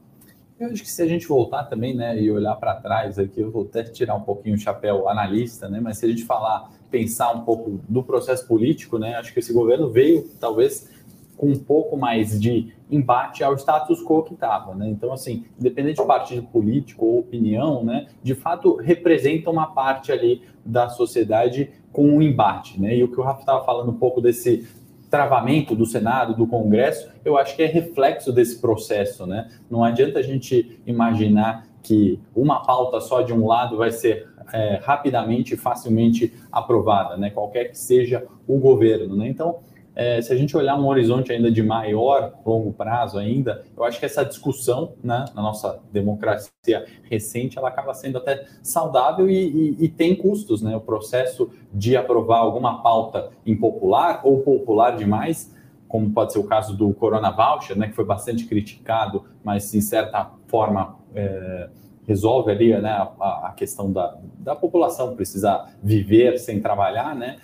[0.63, 3.51] Eu acho que se a gente voltar também, né, e olhar para trás aqui, eu
[3.51, 7.33] vou até tirar um pouquinho o chapéu analista, né, mas se a gente falar, pensar
[7.33, 10.89] um pouco do processo político, né, acho que esse governo veio, talvez,
[11.35, 14.87] com um pouco mais de embate ao status quo que estava, né?
[14.87, 20.43] Então, assim, independente de partido político ou opinião, né, de fato representa uma parte ali
[20.63, 22.95] da sociedade com um embate, né?
[22.95, 24.65] E o que o Rafa estava falando um pouco desse
[25.13, 29.47] travamento do Senado, do Congresso, eu acho que é reflexo desse processo, né?
[29.69, 34.79] Não adianta a gente imaginar que uma pauta só de um lado vai ser é,
[34.81, 37.29] rapidamente e facilmente aprovada, né?
[37.29, 39.27] Qualquer que seja o governo, né?
[39.27, 39.59] Então,
[39.95, 43.99] é, se a gente olhar um horizonte ainda de maior, longo prazo ainda, eu acho
[43.99, 49.85] que essa discussão né, na nossa democracia recente, ela acaba sendo até saudável e, e,
[49.85, 50.75] e, tem custos, né?
[50.75, 55.53] O processo de aprovar alguma pauta impopular ou popular demais,
[55.87, 59.81] como pode ser o caso do Corona Voucher, né, que foi bastante criticado, mas em
[59.81, 61.69] certa forma é,
[62.07, 67.37] resolve ali né, a, a questão da, da população precisar viver sem trabalhar, né?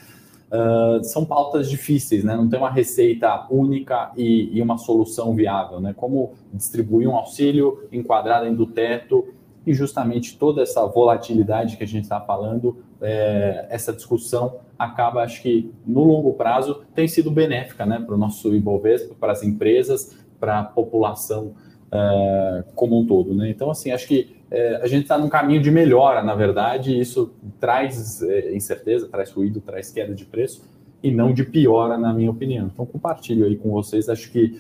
[0.52, 2.36] Uh, são pautas difíceis, né?
[2.36, 5.94] Não tem uma receita única e, e, uma solução viável, né?
[5.96, 9.28] Como distribuir um auxílio enquadrado dentro do teto
[9.66, 15.42] e justamente toda essa volatilidade que a gente está falando, é, essa discussão acaba, acho
[15.44, 18.00] que no longo prazo tem sido benéfica, né?
[18.04, 21.54] Para o nosso Ibovespa, para as empresas, para a população
[21.92, 23.50] uh, como um todo, né?
[23.50, 27.00] Então, assim, acho que é, a gente está num caminho de melhora, na verdade, e
[27.00, 30.64] isso traz é, incerteza, traz ruído, traz queda de preço
[31.04, 32.70] e não de piora, na minha opinião.
[32.74, 34.60] Então, compartilho aí com vocês, acho que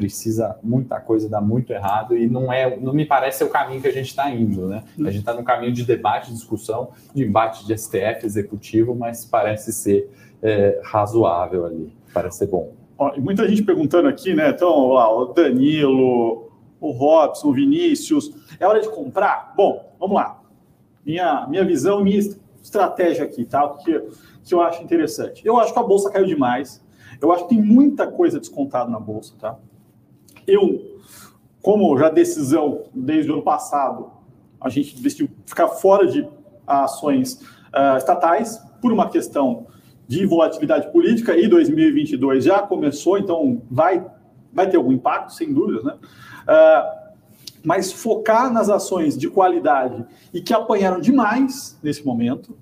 [0.00, 3.88] precisa muita coisa dar muito errado e não é, não me parece o caminho que
[3.88, 4.82] a gente está indo, né?
[4.98, 9.74] A gente está num caminho de debate, discussão, de embate de STF executivo, mas parece
[9.74, 10.10] ser
[10.42, 12.72] é, razoável ali, parece ser bom.
[13.00, 14.50] Ó, muita gente perguntando aqui, né?
[14.50, 19.54] Então, lá, o Danilo, o Robson, o Vinícius, é hora de comprar?
[19.56, 20.38] Bom, vamos lá.
[21.02, 22.18] Minha, minha visão, minha
[22.62, 23.64] estratégia aqui, tá?
[23.64, 24.02] O que,
[24.44, 25.40] que eu acho interessante.
[25.46, 26.84] Eu acho que a bolsa caiu demais.
[27.22, 29.56] Eu acho que tem muita coisa descontada na bolsa, tá?
[30.46, 31.00] Eu,
[31.62, 34.10] como já decisão desde o ano passado,
[34.60, 36.28] a gente decidiu ficar fora de
[36.66, 37.40] ações
[37.72, 39.68] uh, estatais por uma questão
[40.10, 44.04] de volatilidade política e 2022 já começou, então vai,
[44.52, 45.94] vai ter algum impacto, sem dúvidas, né?
[45.94, 47.10] Uh,
[47.62, 52.58] mas focar nas ações de qualidade e que apanharam demais nesse momento,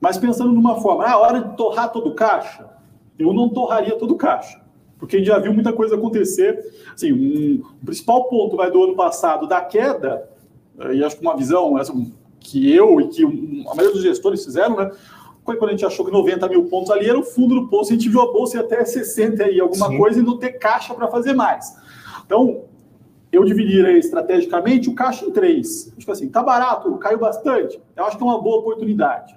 [0.00, 2.70] mas pensando numa forma, ah, hora de torrar todo o caixa,
[3.16, 4.60] eu não torraria todo o caixa.
[4.98, 6.58] Porque a gente já viu muita coisa acontecer.
[6.92, 10.28] Assim, um, o principal ponto vai do ano passado da queda,
[10.92, 11.94] e acho que uma visão essa,
[12.40, 14.90] que eu e que a maioria dos gestores fizeram, né?
[15.54, 17.94] Quando a gente achou que 90 mil pontos ali era o fundo do poço, a
[17.94, 19.98] gente viu a bolsa até 60 e alguma Sim.
[19.98, 21.76] coisa e não ter caixa para fazer mais.
[22.24, 22.64] Então,
[23.30, 25.92] eu dividiria estrategicamente o caixa em três.
[25.96, 27.80] Acho que assim, tá barato, caiu bastante.
[27.94, 29.36] Eu acho que é uma boa oportunidade.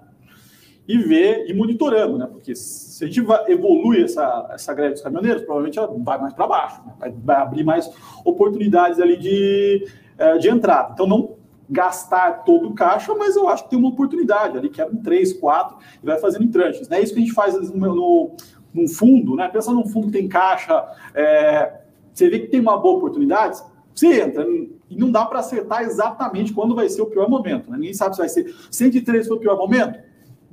[0.87, 2.25] E ver e monitorando, né?
[2.25, 6.47] Porque se a gente evolui essa, essa greve dos caminhoneiros, provavelmente ela vai mais para
[6.47, 6.93] baixo, né?
[6.97, 7.91] vai, vai, abrir mais
[8.25, 10.93] oportunidades ali de, eh, de entrada.
[10.93, 11.38] Então, não
[11.69, 14.97] gastar todo o caixa, mas eu acho que tem uma oportunidade ali, que é um
[14.97, 16.89] três, quatro, e vai fazendo em tranches.
[16.89, 18.31] É isso que a gente faz no, no,
[18.73, 19.47] no fundo, né?
[19.47, 23.61] Pensa num fundo que tem caixa, é, você vê que tem uma boa oportunidade,
[23.93, 24.45] você entra
[24.89, 27.69] e não dá para acertar exatamente quando vai ser o pior momento.
[27.69, 27.77] Né?
[27.77, 29.99] Ninguém sabe se vai ser 103 foi o pior momento.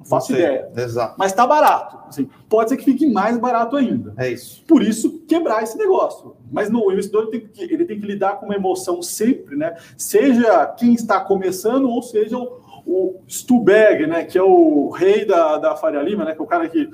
[0.06, 0.70] Não faço não ideia.
[0.76, 1.14] Exato.
[1.18, 1.98] Mas está barato.
[2.08, 4.14] Assim, pode ser que fique mais barato ainda.
[4.16, 4.64] É isso.
[4.66, 6.36] Por isso, quebrar esse negócio.
[6.50, 9.74] Mas no, o investidor tem que, ele tem que lidar com uma emoção sempre, né?
[9.96, 13.20] Seja quem está começando ou seja o, o
[14.08, 14.24] né?
[14.24, 16.34] Que é o rei da, da Faria Lima, né?
[16.34, 16.88] Que é o cara que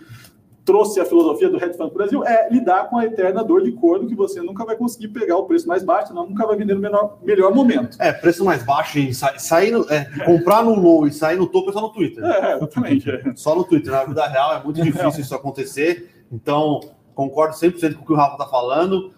[0.64, 3.62] trouxe a filosofia do hedge fund para o Brasil é lidar com a eterna dor
[3.62, 6.56] de corno que você nunca vai conseguir pegar o preço mais baixo, não nunca vai
[6.56, 7.96] vender no menor, melhor momento.
[8.00, 11.46] É, preço mais baixo e sa sair no, é, comprar no low e sair no
[11.46, 12.24] topo é só no Twitter.
[12.24, 13.10] É, exatamente.
[13.10, 13.22] É.
[13.34, 13.92] Só no Twitter.
[13.92, 16.10] Na vida real é muito é difícil isso acontecer.
[16.30, 16.80] Então,
[17.14, 19.12] concordo 100% com o que o Rafa está falando.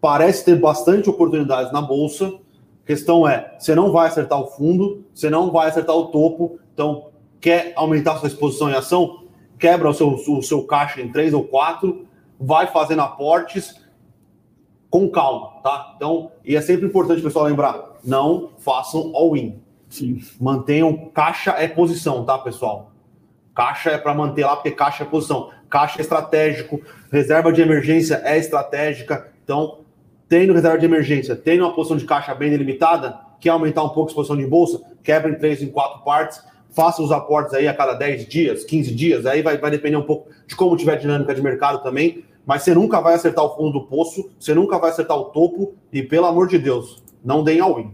[0.00, 2.26] Parece ter bastante oportunidades na bolsa.
[2.26, 6.58] A questão é, você não vai acertar o fundo, você não vai acertar o topo.
[6.72, 7.08] Então,
[7.40, 9.21] quer aumentar sua exposição em ação?
[9.62, 12.04] Quebra o seu, o seu caixa em três ou quatro,
[12.38, 13.80] vai fazendo aportes
[14.90, 15.92] com calma, tá?
[15.94, 19.62] Então, e é sempre importante pessoal lembrar, não façam all-in.
[20.40, 22.90] Mantenham caixa é posição, tá, pessoal?
[23.54, 25.50] Caixa é para manter lá, porque caixa é posição.
[25.70, 26.80] Caixa é estratégico,
[27.12, 29.30] reserva de emergência é estratégica.
[29.44, 29.82] Então,
[30.28, 34.08] tendo reserva de emergência, tendo uma posição de caixa bem delimitada, quer aumentar um pouco
[34.08, 37.74] a exposição de bolsa, quebra em três, em quatro partes faça os aportes aí a
[37.74, 40.96] cada 10 dias, 15 dias, aí vai, vai depender um pouco de como tiver a
[40.96, 44.78] dinâmica de mercado também, mas você nunca vai acertar o fundo do poço, você nunca
[44.78, 47.92] vai acertar o topo, e pelo amor de Deus, não deem all-in.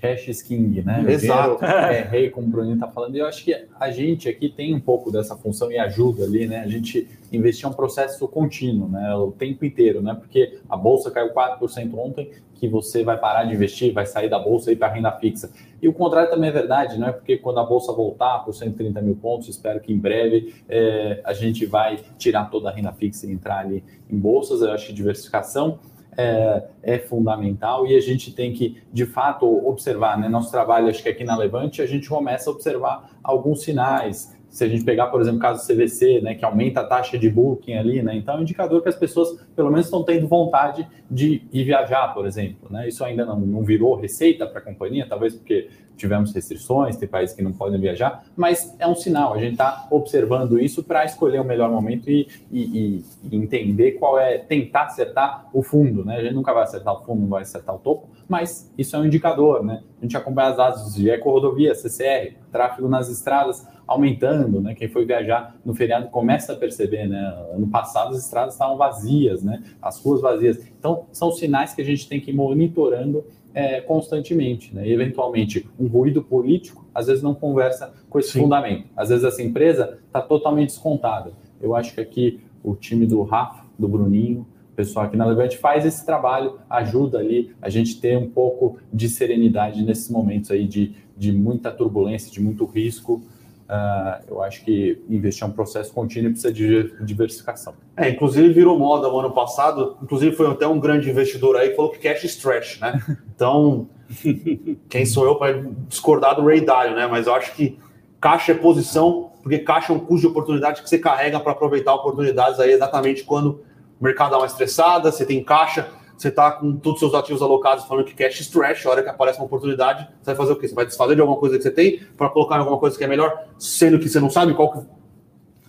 [0.00, 1.04] Cash is king, né?
[1.08, 1.64] Exato.
[1.64, 3.16] É rei, como o Bruninho está falando.
[3.16, 6.46] E eu acho que a gente aqui tem um pouco dessa função e ajuda ali,
[6.46, 6.60] né?
[6.60, 9.14] A gente investir é um processo contínuo, né?
[9.14, 10.14] O tempo inteiro, né?
[10.14, 14.38] Porque a bolsa caiu 4% ontem, que você vai parar de investir, vai sair da
[14.38, 15.50] bolsa e ir para renda fixa.
[15.80, 17.12] E o contrário também é verdade, não é?
[17.12, 21.32] Porque quando a bolsa voltar por 130 mil pontos, espero que em breve é, a
[21.32, 24.62] gente vai tirar toda a renda fixa e entrar ali em bolsas.
[24.62, 25.78] Eu acho que diversificação
[26.16, 30.18] é, é, fundamental e a gente tem que, de fato, observar.
[30.18, 30.28] Né?
[30.28, 34.35] Nosso trabalho, acho que aqui na Levante, a gente começa a observar alguns sinais.
[34.56, 37.18] Se a gente pegar, por exemplo, o caso do CVC, né, que aumenta a taxa
[37.18, 40.26] de booking ali, né, então é um indicador que as pessoas, pelo menos, estão tendo
[40.26, 42.66] vontade de ir viajar, por exemplo.
[42.70, 42.88] Né?
[42.88, 47.36] Isso ainda não, não virou receita para a companhia, talvez porque tivemos restrições, tem países
[47.36, 51.40] que não podem viajar, mas é um sinal, a gente está observando isso para escolher
[51.40, 56.16] o melhor momento e, e, e, entender qual é, tentar acertar o fundo, né?
[56.16, 58.98] A gente nunca vai acertar o fundo, não vai acertar o topo, mas isso é
[58.98, 59.82] um indicador, né?
[59.98, 64.74] A gente acompanha as dados de eco-rodovia, CCR, tráfego nas estradas aumentando, né?
[64.74, 67.18] Quem foi viajar no feriado começa a perceber, né?
[67.54, 69.62] Ano passado as estradas estavam vazias, né?
[69.80, 70.58] As ruas vazias.
[70.78, 74.74] Então, são sinais que a gente tem que ir monitorando é, constantemente.
[74.74, 74.88] Né?
[74.88, 78.40] E, eventualmente, um ruído político, às vezes, não conversa com esse Sim.
[78.40, 78.88] fundamento.
[78.96, 81.32] Às vezes, essa empresa está totalmente descontada.
[81.60, 84.46] Eu acho que aqui o time do Rafa, do Bruninho,
[84.76, 89.08] pessoal aqui na Levante faz esse trabalho, ajuda ali a gente ter um pouco de
[89.08, 93.22] serenidade nesses momentos aí de, de muita turbulência, de muito risco.
[93.68, 97.74] Uh, eu acho que investir é um processo contínuo e precisa de diversificação.
[97.96, 101.76] É, inclusive virou moda o ano passado, inclusive foi até um grande investidor aí que
[101.76, 103.02] falou que cash is trash, né?
[103.34, 103.88] Então,
[104.88, 107.08] quem sou eu para discordar do Ray Dalio, né?
[107.08, 107.76] Mas eu acho que
[108.20, 111.92] caixa é posição, porque caixa é um custo de oportunidade que você carrega para aproveitar
[111.94, 113.60] oportunidades aí exatamente quando
[114.00, 117.42] o mercado dá uma estressada, você tem caixa, você está com todos os seus ativos
[117.42, 120.56] alocados falando que cash trash, a hora que aparece uma oportunidade, você vai fazer o
[120.56, 120.68] quê?
[120.68, 123.04] Você vai desfazer de alguma coisa que você tem para colocar em alguma coisa que
[123.04, 124.86] é melhor, sendo que você não sabe qual que...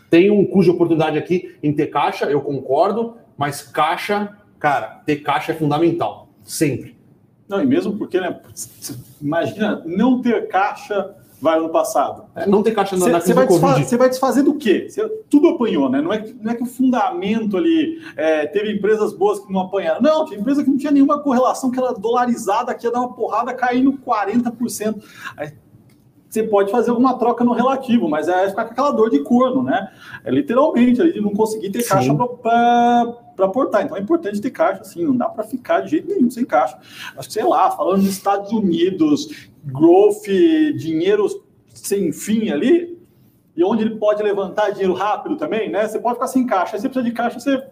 [0.09, 5.51] Tem um cujo oportunidade aqui em ter caixa, eu concordo, mas caixa, cara, ter caixa
[5.51, 6.97] é fundamental, sempre.
[7.47, 8.39] Não, e mesmo porque, né,
[9.21, 12.25] imagina não ter caixa vai ano passado.
[12.35, 13.47] É, não tem caixa na, cê, na crise vai
[13.83, 14.87] Você vai desfazer do quê?
[14.89, 16.01] Cê, tudo apanhou, né?
[16.01, 20.01] Não é, não é que o fundamento ali é, teve empresas boas que não apanharam.
[20.01, 23.13] Não, tinha empresa que não tinha nenhuma correlação, que era dolarizada, que ia dar uma
[23.13, 25.01] porrada caindo 40%.
[25.37, 25.51] Aí,
[26.29, 29.63] você pode fazer alguma troca no relativo, mas é ficar com aquela dor de corno,
[29.63, 29.91] né?
[30.23, 33.85] É literalmente ali de não conseguir ter caixa para aportar.
[33.85, 36.77] Então é importante ter caixa, assim, não dá para ficar de jeito nenhum sem caixa.
[37.17, 40.25] Acho que, sei lá, falando dos Estados Unidos, growth,
[40.77, 41.27] dinheiro
[41.73, 42.97] sem fim ali,
[43.55, 45.87] e onde ele pode levantar dinheiro rápido também, né?
[45.87, 46.75] Você pode ficar sem caixa.
[46.75, 47.63] Aí você precisa de caixa, você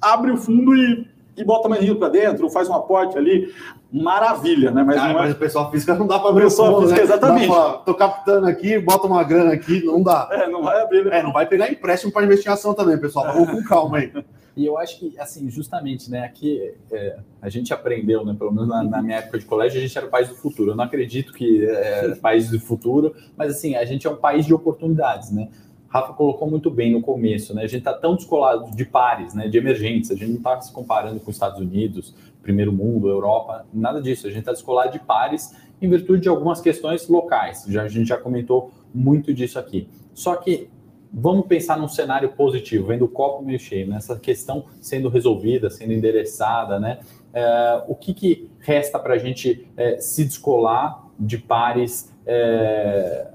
[0.00, 3.52] abre o fundo e e bota mais dinheiro para dentro, faz um aporte ali,
[3.92, 4.82] maravilha, né?
[4.82, 5.22] Mas, ah, não é...
[5.22, 7.04] mas o pessoal físico não dá para abrir pessoal físico, né?
[7.04, 7.46] exatamente.
[7.48, 10.28] Pra, tô captando aqui, bota uma grana aqui, não dá.
[10.32, 11.04] É, não vai abrir.
[11.04, 11.18] Né?
[11.18, 13.32] É, não vai pegar empréstimo para investigação também, pessoal.
[13.32, 14.12] Vamos com calma aí.
[14.54, 18.68] E eu acho que, assim, justamente, né, aqui é, a gente aprendeu, né, pelo menos
[18.68, 20.72] na, na, minha época de colégio, a gente era o país do futuro.
[20.72, 24.44] Eu não acredito que é país do futuro, mas, assim, a gente é um país
[24.44, 25.48] de oportunidades, né?
[25.88, 27.62] Rafa colocou muito bem no começo, né?
[27.62, 29.48] A gente está tão descolado de pares, né?
[29.48, 30.10] De emergentes.
[30.10, 34.26] A gente não está se comparando com os Estados Unidos, primeiro mundo, Europa, nada disso.
[34.26, 37.64] A gente está descolado de pares em virtude de algumas questões locais.
[37.68, 39.88] Já, a gente já comentou muito disso aqui.
[40.14, 40.68] Só que
[41.12, 45.92] vamos pensar num cenário positivo, vendo o copo meio cheio, nessa questão sendo resolvida, sendo
[45.92, 47.00] endereçada, né?
[47.34, 53.26] É, o que, que resta para a gente é, se descolar de pares é,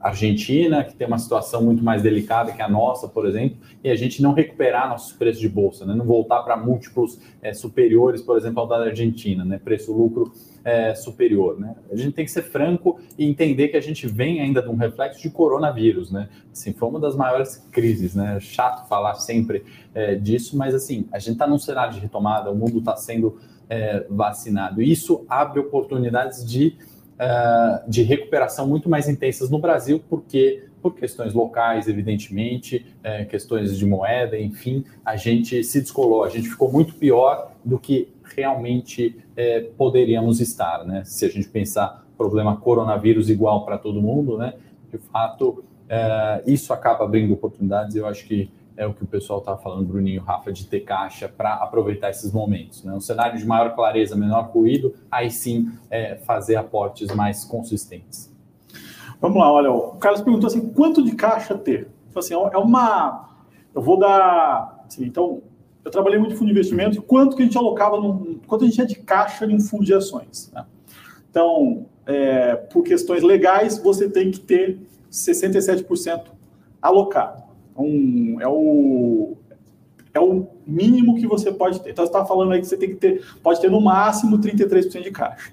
[0.00, 3.96] Argentina, que tem uma situação muito mais delicada que a nossa, por exemplo, e a
[3.96, 5.94] gente não recuperar nossos preços de bolsa, né?
[5.94, 9.58] não voltar para múltiplos é, superiores, por exemplo, ao da Argentina, né?
[9.58, 10.32] preço-lucro
[10.64, 11.58] é, superior.
[11.58, 11.74] Né?
[11.90, 14.76] A gente tem que ser franco e entender que a gente vem ainda de um
[14.76, 16.12] reflexo de coronavírus.
[16.12, 16.28] Né?
[16.52, 18.36] Assim, foi uma das maiores crises, né?
[18.36, 22.50] É chato falar sempre é, disso, mas assim, a gente está num cenário de retomada,
[22.50, 23.36] o mundo está sendo
[24.08, 24.80] vacinado.
[24.80, 26.74] Isso abre oportunidades de
[27.18, 33.76] uh, de recuperação muito mais intensas no Brasil, porque por questões locais, evidentemente, é, questões
[33.76, 39.16] de moeda, enfim, a gente se descolou, a gente ficou muito pior do que realmente
[39.36, 41.02] é, poderíamos estar, né?
[41.04, 44.54] Se a gente pensar problema coronavírus igual para todo mundo, né?
[44.90, 47.96] De fato, é, isso acaba abrindo oportunidades.
[47.96, 51.28] Eu acho que é o que o pessoal estava falando, Bruninho, Rafa, de ter caixa
[51.28, 52.84] para aproveitar esses momentos.
[52.84, 52.94] Né?
[52.94, 58.32] Um cenário de maior clareza, menor ruído, aí sim é, fazer aportes mais consistentes.
[59.20, 61.88] Vamos lá, olha, o Carlos perguntou assim, quanto de caixa ter?
[62.08, 63.28] Então, assim, é uma...
[63.74, 64.84] Eu vou dar...
[64.86, 65.42] Assim, então,
[65.84, 68.66] eu trabalhei muito em fundo de investimento, quanto que a gente alocava, num, quanto a
[68.66, 70.52] gente tinha de caixa em um fundo de ações.
[70.54, 70.64] Né?
[71.28, 74.78] Então, é, por questões legais, você tem que ter
[75.10, 76.26] 67%
[76.80, 77.47] alocado
[77.82, 79.36] um, é, o,
[80.12, 81.90] é o mínimo que você pode ter.
[81.90, 85.02] Então, você está falando aí que você tem que ter, pode ter no máximo 33%
[85.02, 85.52] de caixa.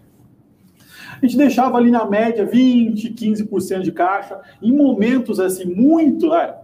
[1.21, 4.39] A gente deixava ali na média 20, 15% de caixa.
[4.61, 6.55] Em momentos assim, muito, né?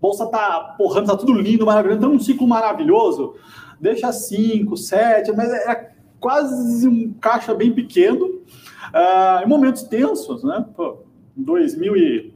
[0.00, 3.34] Bolsa tá porrando, tá tudo lindo, maravilhoso, tá num ciclo maravilhoso.
[3.80, 8.26] Deixa 5, 7, mas é quase um caixa bem pequeno.
[8.26, 10.64] Uh, em momentos tensos, né?
[10.74, 10.98] Pô,
[11.36, 12.34] 2000 e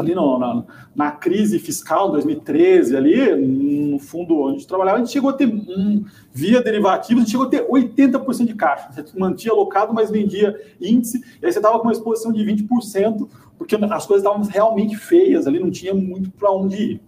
[0.00, 5.30] ali no, na, na, crise fiscal 2013 ali, no fundo onde trabalhava, a gente chegou
[5.30, 8.90] a ter, um, via derivativos, a gente chegou a ter 80% de caixa.
[8.92, 13.28] Você mantinha alocado, mas vendia índice, e aí você estava com uma exposição de 20%,
[13.56, 17.00] porque as coisas estavam realmente feias ali, não tinha muito para onde ir.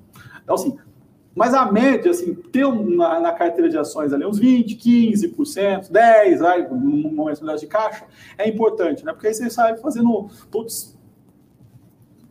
[0.42, 0.76] Então, assim,
[1.34, 6.38] mas a média, assim, ter na, na, carteira de ações ali uns 20, 15%, 10%,
[6.38, 8.04] vai, no momento de caixa,
[8.36, 9.12] é importante, né?
[9.12, 10.98] Porque aí você sai fazendo, putz,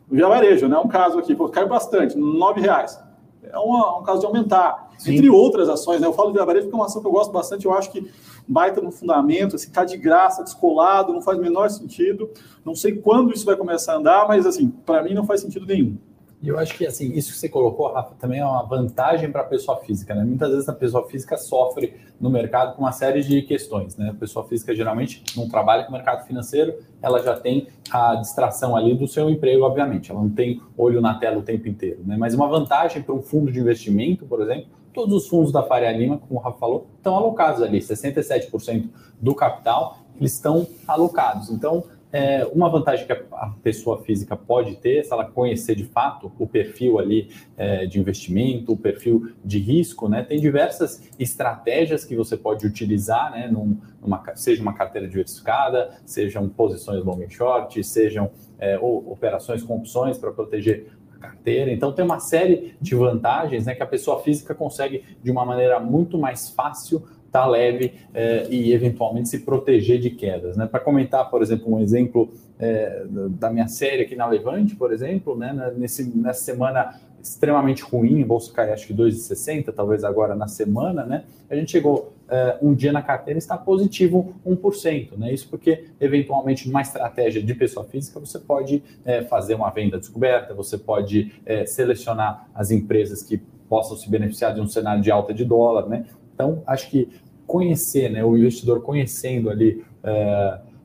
[0.10, 0.78] Via Varejo, né?
[0.78, 3.00] Um caso aqui, pô, caiu bastante, R$ reais.
[3.44, 4.90] É uma, um caso de aumentar.
[4.98, 5.16] Sim.
[5.16, 6.08] Entre outras ações, né?
[6.08, 7.92] Eu falo de Via Varejo porque é uma ação que eu gosto bastante, eu acho
[7.92, 8.12] que
[8.48, 12.30] baita no fundamento, assim, tá de graça, descolado, não faz o menor sentido.
[12.66, 15.66] Não sei quando isso vai começar a andar, mas assim, para mim não faz sentido
[15.66, 15.98] nenhum.
[16.42, 19.42] E eu acho que assim, isso que você colocou, Rafa, também é uma vantagem para
[19.42, 20.24] a pessoa física, né?
[20.24, 24.12] Muitas vezes a pessoa física sofre no mercado com uma série de questões, né?
[24.12, 28.76] A pessoa física geralmente não trabalha com o mercado financeiro, ela já tem a distração
[28.76, 32.16] ali do seu emprego, obviamente, ela não tem olho na tela o tempo inteiro, né?
[32.18, 35.92] Mas uma vantagem para um fundo de investimento, por exemplo, todos os fundos da Faria
[35.92, 41.50] Lima, como o Rafa falou, estão alocados ali, 67% do capital, eles estão alocados.
[41.50, 46.32] Então, é, uma vantagem que a, pessoa física pode ter, se ela conhecer de fato
[46.40, 50.24] o perfil ali é, de investimento, o perfil de risco, né?
[50.24, 53.48] Tem diversas estratégias que você pode utilizar, né?
[53.48, 59.78] Num, numa, seja uma carteira diversificada, sejam posições long e short, sejam é, operações com
[59.78, 60.88] opções para proteger
[61.20, 61.72] carteira.
[61.72, 65.80] Então tem uma série de vantagens né, que a pessoa física consegue de uma maneira
[65.80, 70.58] muito mais fácil estar tá leve é, e eventualmente se proteger de quedas.
[70.58, 70.66] Né?
[70.66, 75.38] Para comentar, por exemplo, um exemplo é, da minha série aqui na Levante, por exemplo,
[75.38, 75.74] né?
[75.78, 81.06] Nesse, nessa semana extremamente ruim, a bolsa cai acho que 2,60, talvez agora na semana,
[81.06, 81.24] né?
[81.50, 85.34] A gente chegou uh, um dia na carteira está positivo 1%, né?
[85.34, 90.54] Isso porque, eventualmente, numa estratégia de pessoa física, você pode uh, fazer uma venda descoberta,
[90.54, 95.34] você pode uh, selecionar as empresas que possam se beneficiar de um cenário de alta
[95.34, 96.06] de dólar, né?
[96.42, 97.10] Então, acho que
[97.46, 99.84] conhecer, né, o investidor conhecendo ali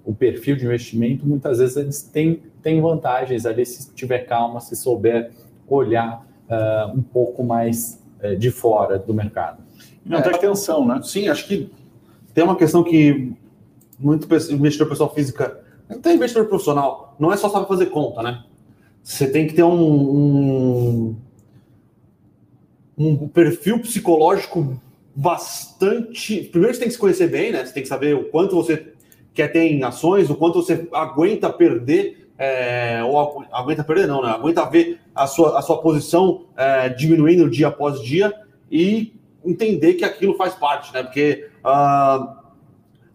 [0.05, 4.74] o perfil de investimento, muitas vezes eles têm, têm vantagens ali se tiver calma, se
[4.74, 5.30] souber
[5.68, 9.62] olhar uh, um pouco mais uh, de fora do mercado.
[10.05, 11.00] Não tem atenção, né?
[11.05, 11.70] Sim, acho que
[12.34, 13.32] tem uma questão que
[13.96, 18.42] muito investidor pessoal física, até investidor profissional, não é só saber fazer conta, né?
[19.05, 21.16] Você tem que ter um, um,
[22.98, 24.78] um perfil psicológico
[25.14, 26.42] bastante.
[26.44, 27.64] Primeiro você tem que se conhecer bem, né?
[27.64, 28.92] Você tem que saber o quanto você
[29.32, 34.30] quer ter em ações, o quanto você aguenta perder é, ou aguenta perder, não, né?
[34.30, 38.32] Aguenta ver a sua, a sua posição é, diminuindo dia após dia
[38.70, 41.02] e entender que aquilo faz parte, né?
[41.02, 42.44] Porque uh,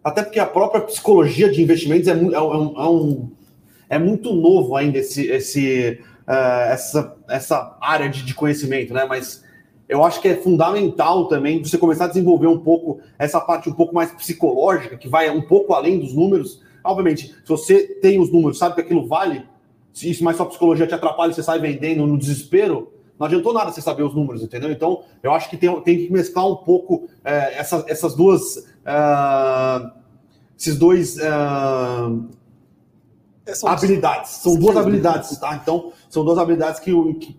[0.02, 3.30] até porque a própria psicologia de investimentos é, é, é, um,
[3.88, 9.04] é, muito novo ainda esse, esse, uh, essa, essa área de, de conhecimento, né?
[9.04, 9.44] Mas
[9.90, 13.74] eu acho que é fundamental também você começar a desenvolver um pouco essa parte um
[13.74, 18.32] pouco mais psicológica, que vai um pouco além dos números, Obviamente, se você tem os
[18.32, 19.44] números, sabe que aquilo vale,
[19.92, 23.70] se isso mais sua psicologia te atrapalha, você sai vendendo no desespero, não adiantou nada
[23.70, 24.70] você saber os números, entendeu?
[24.70, 28.56] Então, eu acho que tem, tem que mesclar um pouco é, essa, essas duas.
[28.56, 29.90] Uh,
[30.58, 31.16] esses dois.
[31.16, 32.28] Uh,
[33.66, 34.30] habilidades.
[34.30, 35.54] São duas habilidades, tá?
[35.62, 37.38] Então, são duas habilidades que que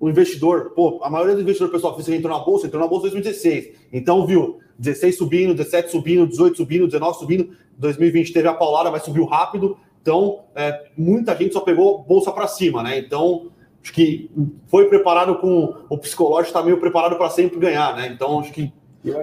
[0.00, 3.06] o investidor, pô, a maioria do investidor pessoal físico entrou na bolsa, entrou na bolsa
[3.06, 3.76] em 2016.
[3.92, 7.50] Então, viu 16 subindo, 17 subindo, 18 subindo, 19 subindo.
[7.76, 9.76] 2020 teve a paulada, mas subiu rápido.
[10.00, 12.98] Então, é, muita gente só pegou bolsa para cima, né?
[12.98, 13.50] Então,
[13.82, 14.30] acho que
[14.68, 18.08] foi preparado com o psicológico, está meio preparado para sempre ganhar, né?
[18.08, 18.72] Então, acho que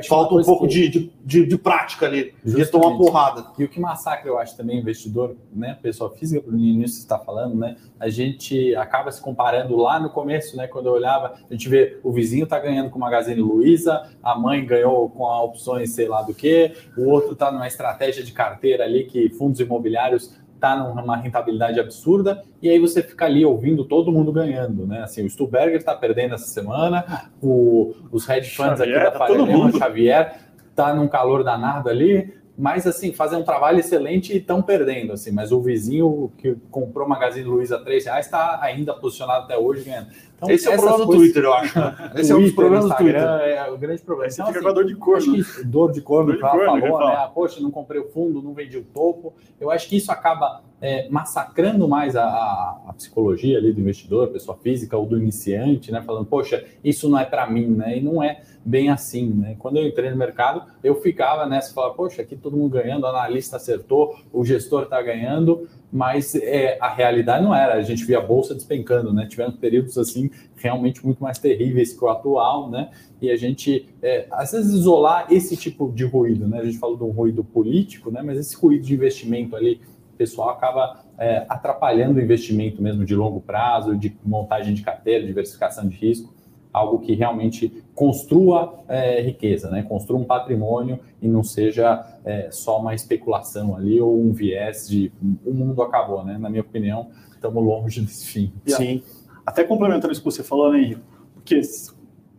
[0.07, 0.89] falta um pouco que...
[0.89, 2.65] de, de, de, prática ali, Justamente.
[2.65, 3.45] de tomar porrada.
[3.57, 5.77] E o que massacra, eu acho, também investidor, né?
[5.81, 7.75] Pessoa física, para o início está falando, né?
[7.99, 10.67] A gente acaba se comparando lá no começo, né?
[10.67, 14.37] Quando eu olhava, a gente vê o vizinho está ganhando com o Magazine Luiza, a
[14.37, 18.31] mãe ganhou com a opções sei lá do que, o outro está numa estratégia de
[18.31, 23.85] carteira ali que fundos imobiliários está numa rentabilidade absurda, e aí você fica ali ouvindo
[23.85, 25.03] todo mundo ganhando, né?
[25.03, 29.17] Assim, o Stuberger está perdendo essa semana, o, os hedge funds Xavier, aqui da tá
[29.17, 30.35] Faria Xavier
[30.69, 35.31] está num calor danado ali, mas assim, fazer um trabalho excelente e estão perdendo, assim,
[35.31, 39.83] mas o vizinho que comprou Magazine Luiza a 3 reais está ainda posicionado até hoje
[39.83, 40.07] ganhando.
[40.37, 41.79] Então, Esse é o problema do Twitter, eu acho.
[41.79, 42.11] Né?
[42.15, 43.21] Esse é um dos problemas do Twitter.
[43.21, 44.31] É o grande problema.
[44.31, 45.45] Então, fica assim, com a dor de corno.
[45.65, 47.15] dor de corno, que ela falou, né?
[47.17, 49.33] Ah, poxa, não comprei o fundo, não vendi o topo.
[49.59, 54.55] Eu acho que isso acaba é, massacrando mais a, a, psicologia ali do investidor, pessoa
[54.57, 56.03] física ou do iniciante, né?
[56.03, 57.97] Falando, poxa, isso não é para mim, né?
[57.97, 59.55] E não é bem assim, né?
[59.57, 63.07] Quando eu entrei no mercado, eu ficava nessa, falava, poxa, aqui todo mundo ganhando, o
[63.07, 67.75] analista acertou, o gestor está ganhando, mas é, a realidade não era.
[67.75, 69.25] A gente via a bolsa despencando, né?
[69.25, 72.89] Tivemos períodos assim realmente muito mais terríveis que o atual, né?
[73.21, 76.59] E a gente, é, às vezes, isolar esse tipo de ruído, né?
[76.59, 78.21] A gente falou de um ruído político, né?
[78.21, 79.79] Mas esse ruído de investimento ali
[80.17, 85.87] pessoal acaba é, atrapalhando o investimento mesmo de longo prazo, de montagem de carteira, diversificação
[85.87, 86.36] de risco
[86.77, 89.83] algo que realmente construa é, riqueza, né?
[89.83, 95.11] construa um patrimônio e não seja é, só uma especulação ali ou um viés de
[95.45, 96.37] o mundo acabou, né?
[96.37, 98.53] Na minha opinião, estamos longe desse fim.
[98.65, 99.01] Sim.
[99.45, 101.01] Até complementando isso que você falou, né, Henrique?
[101.33, 101.61] Porque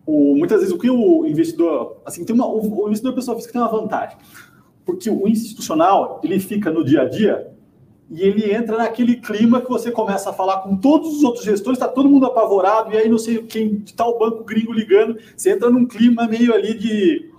[0.07, 3.53] o, muitas vezes o que o investidor, assim, tem uma, o, o investidor pessoal físico
[3.53, 4.17] tem uma vantagem,
[4.85, 7.51] porque o institucional ele fica no dia a dia
[8.11, 11.79] e ele entra naquele clima que você começa a falar com todos os outros gestores,
[11.79, 15.51] está todo mundo apavorado, e aí não sei quem está o banco gringo ligando, você
[15.51, 17.31] entra num clima meio ali de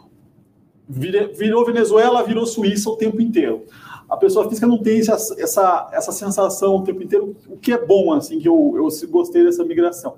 [0.87, 3.65] virou Venezuela, virou Suíça o tempo inteiro.
[4.09, 7.77] A pessoa física não tem essa, essa, essa sensação o tempo inteiro, o que é
[7.77, 10.15] bom, assim, que eu, eu gostei dessa migração.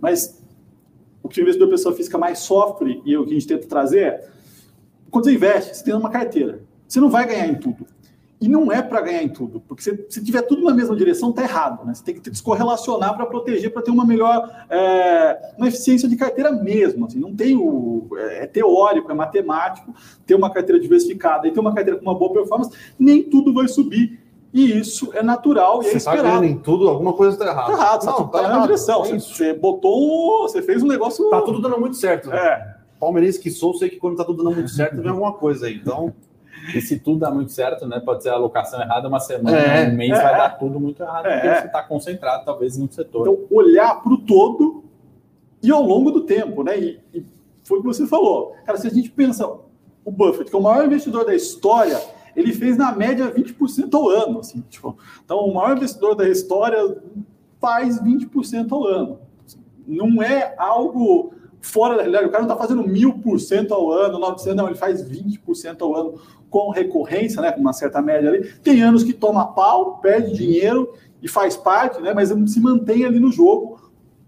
[0.00, 0.40] Mas
[1.22, 4.00] o que o investidor pessoa física mais sofre, e o que a gente tenta trazer
[4.00, 4.28] é,
[5.10, 6.62] quando você investe, você tem uma carteira.
[6.86, 7.84] Você não vai ganhar em tudo.
[8.42, 11.30] E não é para ganhar em tudo, porque se, se tiver tudo na mesma direção,
[11.30, 11.86] está errado.
[11.86, 11.94] Né?
[11.94, 16.50] Você tem que descorrelacionar para proteger, para ter uma melhor é, uma eficiência de carteira
[16.50, 17.06] mesmo.
[17.06, 18.08] Assim, não tem o.
[18.16, 19.94] É, é, teórico, é matemático,
[20.26, 23.68] ter uma carteira diversificada e ter uma carteira com uma boa performance, nem tudo vai
[23.68, 24.18] subir.
[24.52, 26.28] E isso é natural e é você é esperado.
[26.40, 27.70] Você está em tudo, alguma coisa está errada.
[27.70, 29.04] Está errado, não, está tá na direção.
[29.04, 31.26] É você botou, você fez um negócio.
[31.26, 32.28] Está tudo dando muito certo.
[32.28, 32.36] Né?
[32.36, 32.74] É.
[32.98, 35.76] palmeirense que sou, sei que quando tá tudo dando muito certo, vem alguma coisa aí.
[35.76, 36.12] Então.
[36.74, 38.00] E se tudo dá muito certo, né?
[38.00, 41.02] Pode ser a alocação errada, uma semana, é, um mês é, vai dar tudo muito
[41.02, 43.22] errado, é, porque você está concentrado, talvez, no setor.
[43.22, 44.84] Então, olhar para o todo
[45.62, 46.78] e ao longo do tempo, né?
[46.78, 47.24] E, e
[47.64, 48.54] foi o que você falou.
[48.64, 49.46] Cara, se a gente pensa,
[50.04, 52.00] o Buffett, que é o maior investidor da história,
[52.36, 54.40] ele fez na média 20% ao ano.
[54.40, 56.96] Assim, tipo, então, o maior investidor da história
[57.60, 59.20] faz 20% ao ano.
[59.86, 62.26] Não é algo fora da realidade.
[62.26, 65.80] O cara não está fazendo mil por cento ao ano, 900, não, ele faz 20%
[65.80, 66.14] ao ano
[66.52, 68.52] com recorrência, né, com uma certa média ali.
[68.62, 73.18] Tem anos que toma pau, perde dinheiro e faz parte, né, mas se mantém ali
[73.18, 73.82] no jogo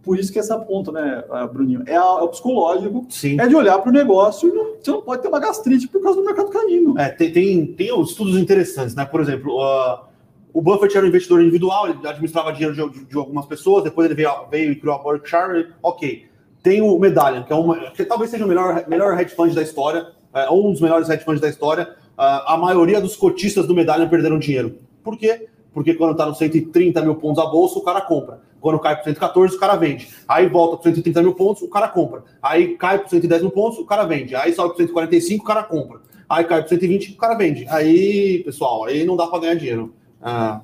[0.04, 3.40] por isso que essa ponta, né, Bruninho, é, a, é o psicológico, Sim.
[3.40, 6.02] é de olhar para o negócio e não, você não pode ter uma gastrite por
[6.02, 6.98] causa do mercado caindo.
[6.98, 9.06] É, tem, tem, tem estudos interessantes, né?
[9.06, 10.04] Por exemplo, uh,
[10.52, 14.04] o Buffett era um investidor individual, ele administrava dinheiro de, de, de, algumas pessoas, depois
[14.04, 16.26] ele veio, veio e criou a Berkshire, ok.
[16.62, 19.62] Tem o Medallion, que, é uma, que talvez seja o melhor, melhor hedge fund da
[19.62, 21.94] história, é, um dos melhores hedge funds da história.
[22.16, 24.78] Uh, a maioria dos cotistas do Medallion perderam dinheiro.
[25.02, 25.48] Por quê?
[25.72, 28.40] Porque quando está no 130 mil pontos a bolsa, o cara compra.
[28.60, 30.08] Quando cai para 114, o cara vende.
[30.26, 32.22] Aí volta para 130 mil pontos, o cara compra.
[32.40, 34.34] Aí cai para 110 mil pontos, o cara vende.
[34.34, 36.00] Aí sobe para 145, o cara compra.
[36.28, 37.66] Aí cai para 120, o cara vende.
[37.68, 39.92] Aí, pessoal, aí não dá para ganhar dinheiro.
[40.22, 40.62] Ah,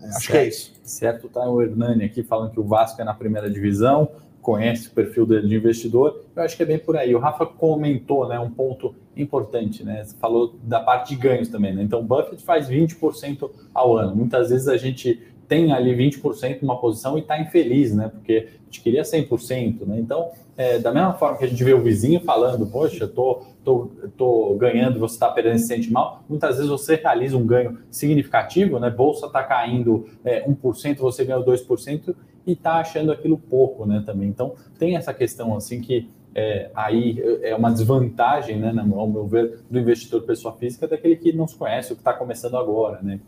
[0.00, 0.30] acho certo.
[0.30, 0.72] que é isso.
[0.82, 4.08] Certo, tá o Hernani aqui falando que o Vasco é na primeira divisão,
[4.42, 6.24] conhece o perfil dele de investidor.
[6.34, 7.14] Eu acho que é bem por aí.
[7.14, 10.04] O Rafa comentou, né, um ponto importante, né?
[10.04, 11.82] Você falou da parte de ganhos também, né?
[11.82, 14.16] Então, o Buffett faz 20% ao ano.
[14.16, 18.08] Muitas vezes a gente tem ali 20% numa posição e está infeliz, né?
[18.08, 20.00] Porque a gente queria 100%, né?
[20.00, 23.90] Então, é, da mesma forma que a gente vê o vizinho falando, poxa, tô, tô,
[24.16, 28.78] tô ganhando, você está perdendo se sente mal, muitas vezes você realiza um ganho significativo,
[28.78, 28.90] né?
[28.90, 32.14] Bolsa está caindo é, 1%, você ganhou 2%
[32.46, 34.02] e está achando aquilo pouco, né?
[34.04, 34.28] Também.
[34.28, 39.60] Então, tem essa questão assim que é, aí é uma desvantagem, né, ao meu ver,
[39.70, 43.20] do investidor pessoa física, daquele que não se conhece, o que está começando agora, né?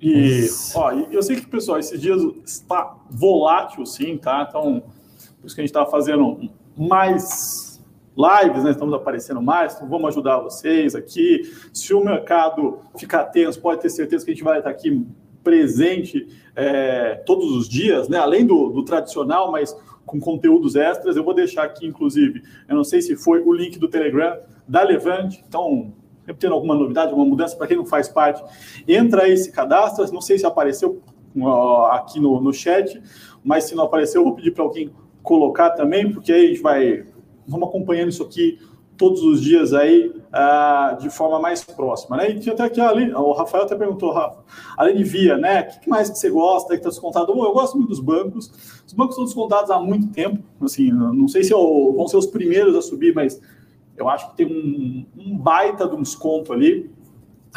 [0.00, 4.46] E, ó, eu sei que, pessoal, esses dias está volátil, sim, tá?
[4.48, 4.82] Então,
[5.40, 7.82] por isso que a gente está fazendo mais
[8.16, 8.70] lives, né?
[8.70, 11.42] Estamos aparecendo mais, então vamos ajudar vocês aqui.
[11.72, 15.06] Se o mercado ficar tenso, pode ter certeza que a gente vai estar aqui
[15.42, 18.18] presente é, todos os dias, né?
[18.18, 19.74] Além do, do tradicional, mas
[20.04, 21.16] com conteúdos extras.
[21.16, 24.82] Eu vou deixar aqui, inclusive, eu não sei se foi o link do Telegram da
[24.82, 25.92] Levante, então
[26.38, 28.42] tendo alguma novidade, alguma mudança, para quem não faz parte,
[28.86, 30.06] entra aí, se cadastra.
[30.12, 31.02] Não sei se apareceu
[31.34, 33.00] uh, aqui no, no chat,
[33.42, 36.62] mas se não apareceu, eu vou pedir para alguém colocar também, porque aí a gente
[36.62, 37.04] vai.
[37.46, 38.60] Vamos acompanhando isso aqui
[39.00, 42.32] todos os dias aí uh, de forma mais próxima, né?
[42.32, 44.40] E tinha até aqui ali, o Rafael até perguntou, Rafa,
[44.76, 45.62] além de via, né?
[45.62, 47.34] O que mais que você gosta que está descontado?
[47.34, 48.52] Bom, eu gosto muito dos bancos.
[48.86, 52.26] Os bancos são descontados há muito tempo, assim, não sei se eu, vão ser os
[52.26, 53.40] primeiros a subir, mas
[53.96, 56.90] eu acho que tem um, um baita de um desconto ali.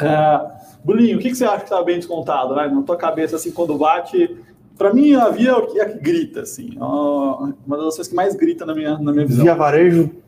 [0.00, 0.50] É,
[0.82, 2.54] Bruninho, o que, que você acha que está bem descontado?
[2.54, 2.68] Né?
[2.68, 4.34] Na tua cabeça, assim, quando bate.
[4.78, 6.70] Para mim, a Via é a que grita, assim.
[6.78, 9.44] Uma das coisas que mais grita na minha, na minha visão.
[9.44, 10.23] Via Varejo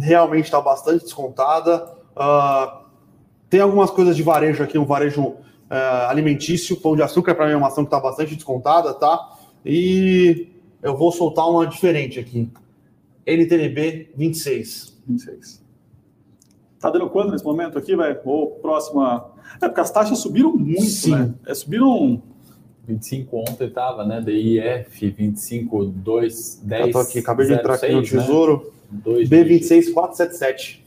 [0.00, 1.94] realmente está bastante descontada.
[2.16, 2.86] Uh,
[3.48, 5.36] tem algumas coisas de varejo aqui, um varejo uh,
[6.08, 6.76] alimentício.
[6.76, 9.36] Pão de açúcar, para mim, é uma ação que está bastante descontada, tá?
[9.64, 10.48] E
[10.82, 12.50] eu vou soltar uma diferente aqui.
[13.26, 14.96] NTNB 26.
[15.06, 15.64] 26.
[16.80, 18.18] Tá dando quanto nesse momento aqui, vai?
[18.24, 19.32] Ou próxima.
[19.60, 21.12] É porque as taxas subiram muito, Sim.
[21.12, 21.34] né?
[21.46, 22.22] É, subiram.
[22.86, 24.20] 25 ontem estava, né?
[24.20, 26.86] DIF 25, 2, 10.
[26.86, 28.24] Eu tô aqui, acabei de entrar 06, aqui no né?
[28.24, 28.62] Tesouro.
[28.64, 28.75] Né?
[28.92, 30.84] B26 477.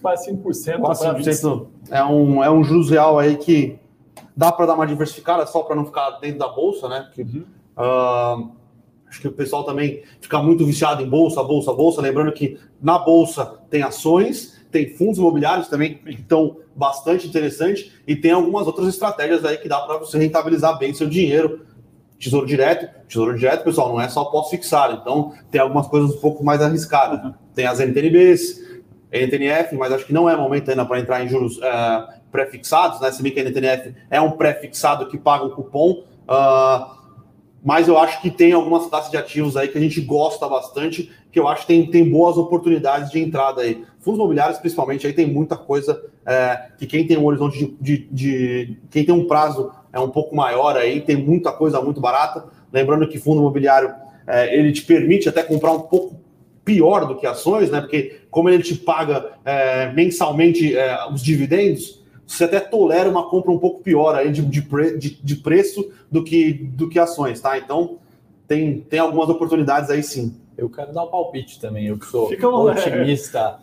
[0.00, 0.80] Quase 5%.
[0.80, 1.66] Quase 5%.
[1.90, 3.78] É um, é um juros real aí que
[4.36, 7.10] dá para dar uma diversificada só para não ficar dentro da bolsa, né?
[7.18, 7.44] Uhum.
[7.76, 8.50] uh,
[9.08, 12.02] Acho que o pessoal também fica muito viciado em bolsa, bolsa, bolsa.
[12.02, 18.16] Lembrando que na bolsa tem ações, tem fundos imobiliários também que estão bastante interessantes e
[18.16, 21.64] tem algumas outras estratégias aí que dá para você rentabilizar bem seu dinheiro.
[22.18, 24.98] Tesouro direto, tesouro direto, pessoal, não é só pós-fixado.
[25.00, 27.22] Então, tem algumas coisas um pouco mais arriscadas.
[27.22, 27.34] Uhum.
[27.54, 28.64] Tem as NTNBs,
[29.12, 33.10] NTNF, mas acho que não é momento ainda para entrar em juros é, pré-fixados, né?
[33.10, 36.04] Se bem que a NTNF é um pré-fixado que paga o cupom.
[36.28, 36.96] Uh,
[37.64, 41.10] mas eu acho que tem algumas classes de ativos aí que a gente gosta bastante,
[41.32, 43.84] que eu acho que tem, tem boas oportunidades de entrada aí.
[43.98, 48.08] Fundos imobiliários, principalmente, aí tem muita coisa é, que quem tem um horizonte de, de,
[48.12, 52.44] de, Quem tem um prazo é um pouco maior aí, tem muita coisa muito barata.
[52.72, 53.94] Lembrando que fundo imobiliário
[54.26, 56.20] é, ele te permite até comprar um pouco
[56.64, 57.80] pior do que ações, né?
[57.80, 63.50] Porque como ele te paga é, mensalmente é, os dividendos, você até tolera uma compra
[63.50, 67.40] um pouco pior aí de, de, pre, de, de, preço do que, do que ações,
[67.40, 67.56] tá?
[67.56, 67.98] Então,
[68.46, 70.34] tem, tem algumas oportunidades aí sim.
[70.58, 73.58] Eu quero dar um palpite também, eu que sou Fica otimista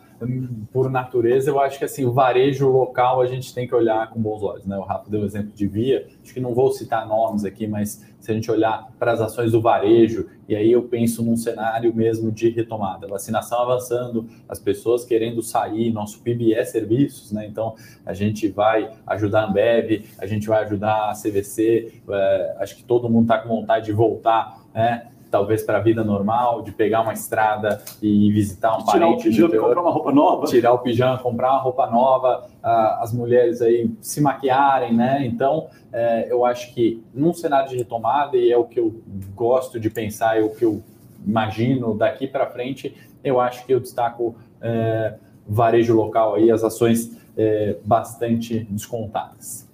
[0.72, 4.20] por natureza, eu acho que assim, o varejo local a gente tem que olhar com
[4.20, 4.66] bons olhos.
[4.66, 4.76] Né?
[4.76, 8.04] O Rafa deu o exemplo de Via, acho que não vou citar nomes aqui, mas
[8.20, 11.94] se a gente olhar para as ações do varejo, e aí eu penso num cenário
[11.94, 17.46] mesmo de retomada, vacinação avançando, as pessoas querendo sair, nosso PIB é serviços, né?
[17.46, 22.76] Então a gente vai ajudar a Ambev, a gente vai ajudar a CVC, é, acho
[22.76, 25.08] que todo mundo está com vontade de voltar, né?
[25.34, 29.32] Talvez para a vida normal, de pegar uma estrada e visitar um tirar parente.
[29.32, 30.46] Tirar o pijama e comprar uma roupa nova.
[30.46, 35.26] Tirar o pijama, comprar uma roupa nova, as mulheres aí se maquiarem, né?
[35.26, 38.94] Então, é, eu acho que num cenário de retomada, e é o que eu
[39.34, 40.80] gosto de pensar, é o que eu
[41.26, 45.14] imagino daqui para frente, eu acho que eu destaco é,
[45.48, 49.68] varejo local aí, as ações é, bastante descontadas.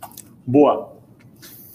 [0.46, 0.99] Boa.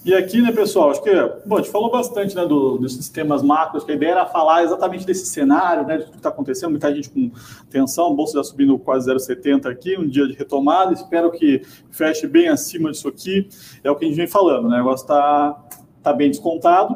[0.06, 1.10] E aqui, né, pessoal, acho que
[1.48, 4.64] bom, a gente falou bastante né, do, dos sistemas macros, que a ideia era falar
[4.64, 7.32] exatamente desse cenário, né, de tudo que está acontecendo, muita gente com
[7.72, 12.50] tensão, bolsa já subindo quase 0,70 aqui, um dia de retomada, espero que feche bem
[12.50, 13.50] acima disso aqui,
[13.84, 15.66] é o que a gente vem falando, né, o negócio está
[16.04, 16.96] tá bem descontado,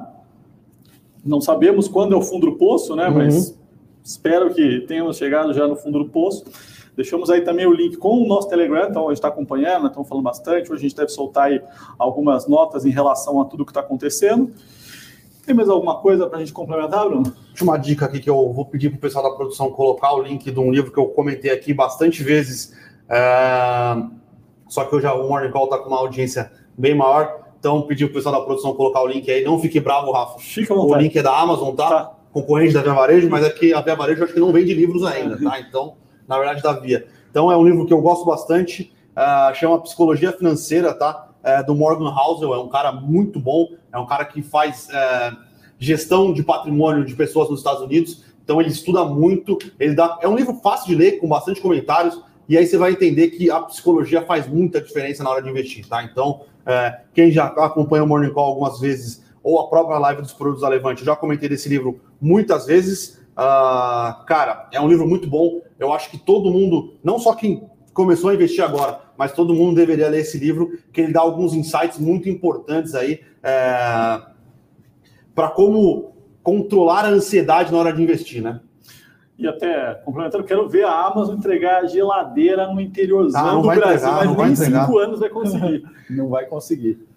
[1.25, 3.15] não sabemos quando é o fundo do poço, né, uhum.
[3.15, 3.59] mas
[4.03, 6.45] espero que tenhamos chegado já no fundo do poço,
[6.99, 10.05] Deixamos aí também o link com o nosso Telegram, então a gente está acompanhando, estamos
[10.05, 10.69] falando bastante.
[10.69, 11.61] Hoje a gente deve soltar aí
[11.97, 14.51] algumas notas em relação a tudo que está acontecendo.
[15.45, 17.33] Tem mais alguma coisa para a gente complementar, Bruno?
[17.61, 20.51] Uma dica aqui que eu vou pedir para o pessoal da produção colocar o link
[20.51, 22.73] de um livro que eu comentei aqui bastante vezes.
[23.07, 23.95] É...
[24.67, 27.45] Só que hoje o Morning Call está com uma audiência bem maior.
[27.57, 29.41] Então, pedir para o pessoal da produção colocar o link aí.
[29.41, 30.37] Não fique bravo, Rafa.
[30.39, 31.89] Fica o link é da Amazon, tá?
[31.89, 32.15] tá.
[32.33, 35.41] Concorrente da Via Varejo, mas aqui a Via Varejo acho que não vende livros ainda,
[35.41, 35.61] tá?
[35.61, 35.95] Então
[36.29, 37.07] na verdade, da Via.
[37.31, 41.25] Então, é um livro que eu gosto bastante, uh, chama Psicologia Financeira, tá?
[41.41, 45.31] É, do Morgan Housel, é um cara muito bom, é um cara que faz é,
[45.79, 50.27] gestão de patrimônio de pessoas nos Estados Unidos, então ele estuda muito, ele dá, é
[50.27, 53.61] um livro fácil de ler, com bastante comentários, e aí você vai entender que a
[53.61, 56.03] psicologia faz muita diferença na hora de investir, tá?
[56.03, 60.33] Então, é, quem já acompanha o Morning Call algumas vezes, ou a própria live dos
[60.33, 65.29] produtos da Levante, já comentei desse livro muitas vezes, Uh, cara, é um livro muito
[65.29, 65.61] bom.
[65.79, 69.75] Eu acho que todo mundo, não só quem começou a investir agora, mas todo mundo
[69.75, 74.21] deveria ler esse livro, que ele dá alguns insights muito importantes aí é,
[75.33, 76.13] para como
[76.43, 78.61] controlar a ansiedade na hora de investir, né?
[79.37, 84.35] E até complementando, quero ver a Amazon entregar geladeira no interiorzão ah, do Brasil, entregar,
[84.35, 85.83] mas nem cinco anos vai conseguir.
[86.09, 87.07] não vai conseguir.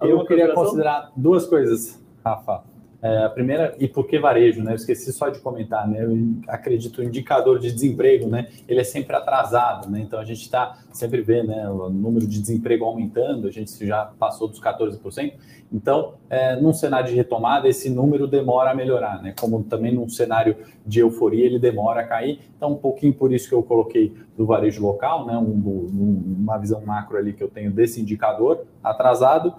[0.00, 2.62] Eu queria considerar duas coisas, Rafa.
[3.02, 4.70] É, a primeira, e por que varejo, né?
[4.70, 6.04] Eu esqueci só de comentar, né?
[6.04, 8.46] Eu acredito o indicador de desemprego, né?
[8.68, 9.98] Ele é sempre atrasado, né?
[10.00, 14.04] Então a gente está sempre vendo né, o número de desemprego aumentando, a gente já
[14.04, 15.32] passou dos 14%.
[15.72, 19.34] Então, é, num cenário de retomada, esse número demora a melhorar, né?
[19.36, 20.54] Como também num cenário
[20.86, 22.38] de euforia, ele demora a cair.
[22.56, 25.36] Então, um pouquinho por isso que eu coloquei do varejo local, né?
[25.36, 29.54] Um, um, uma visão macro ali que eu tenho desse indicador atrasado.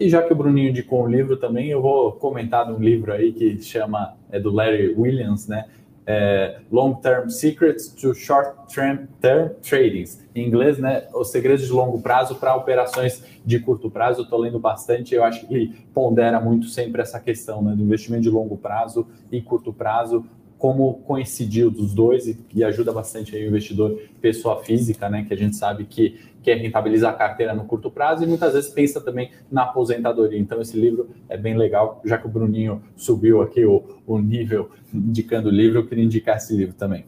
[0.00, 3.12] E já que o Bruninho indicou um livro também, eu vou comentar de um livro
[3.12, 5.64] aí que chama, é do Larry Williams, né?
[6.06, 10.24] É, Long Term Secrets to Short Term, term Tradings.
[10.34, 11.06] Em inglês, né?
[11.12, 14.20] Os segredos de longo prazo para operações de curto prazo.
[14.20, 18.22] Eu estou lendo bastante, eu acho que pondera muito sempre essa questão né, do investimento
[18.22, 20.24] de longo prazo e curto prazo,
[20.58, 25.36] como coincidiu dos dois e, e, ajuda bastante o investidor pessoa física, né, que a
[25.36, 29.30] gente sabe que quer rentabilizar a carteira no curto prazo e muitas vezes pensa também
[29.50, 30.38] na aposentadoria.
[30.38, 34.70] Então esse livro é bem legal, já que o Bruninho subiu aqui o, o nível
[34.92, 37.04] indicando o livro, eu queria indicar esse livro também.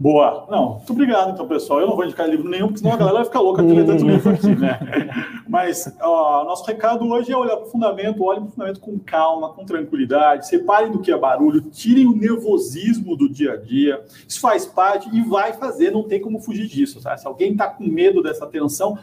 [0.00, 0.46] Boa.
[0.50, 1.80] Não, muito obrigado, então, pessoal.
[1.80, 3.84] Eu não vou indicar livro nenhum, porque senão a galera vai ficar louca de ler
[3.84, 4.80] tanto livro aqui, né?
[5.46, 8.98] Mas ó, nosso recado hoje é olhar para o fundamento, olhem para o fundamento com
[8.98, 14.02] calma, com tranquilidade, separem do que é barulho, tirem o nervosismo do dia a dia.
[14.26, 17.14] Isso faz parte e vai fazer, não tem como fugir disso, tá?
[17.18, 18.96] Se alguém está com medo dessa tensão,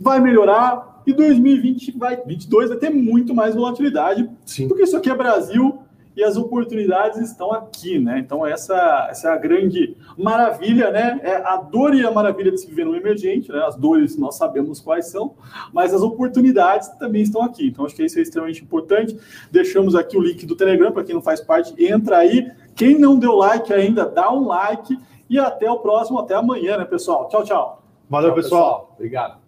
[0.00, 4.66] vai melhorar e 2020 vai, 22 vai ter muito mais volatilidade, Sim.
[4.66, 5.78] porque isso aqui é Brasil
[6.18, 8.18] e as oportunidades estão aqui, né?
[8.18, 11.20] Então, essa, essa é a grande maravilha, né?
[11.22, 13.62] É a dor e a maravilha de se viver no emergente, né?
[13.64, 15.36] As dores nós sabemos quais são,
[15.72, 17.68] mas as oportunidades também estão aqui.
[17.68, 19.16] Então, acho que isso é extremamente importante.
[19.52, 22.50] Deixamos aqui o link do Telegram, para quem não faz parte, entra aí.
[22.74, 24.98] Quem não deu like ainda, dá um like.
[25.30, 27.28] E até o próximo, até amanhã, né, pessoal?
[27.28, 27.82] Tchau, tchau.
[28.10, 28.62] Valeu, tchau, pessoal.
[28.62, 28.94] pessoal.
[28.96, 29.47] Obrigado.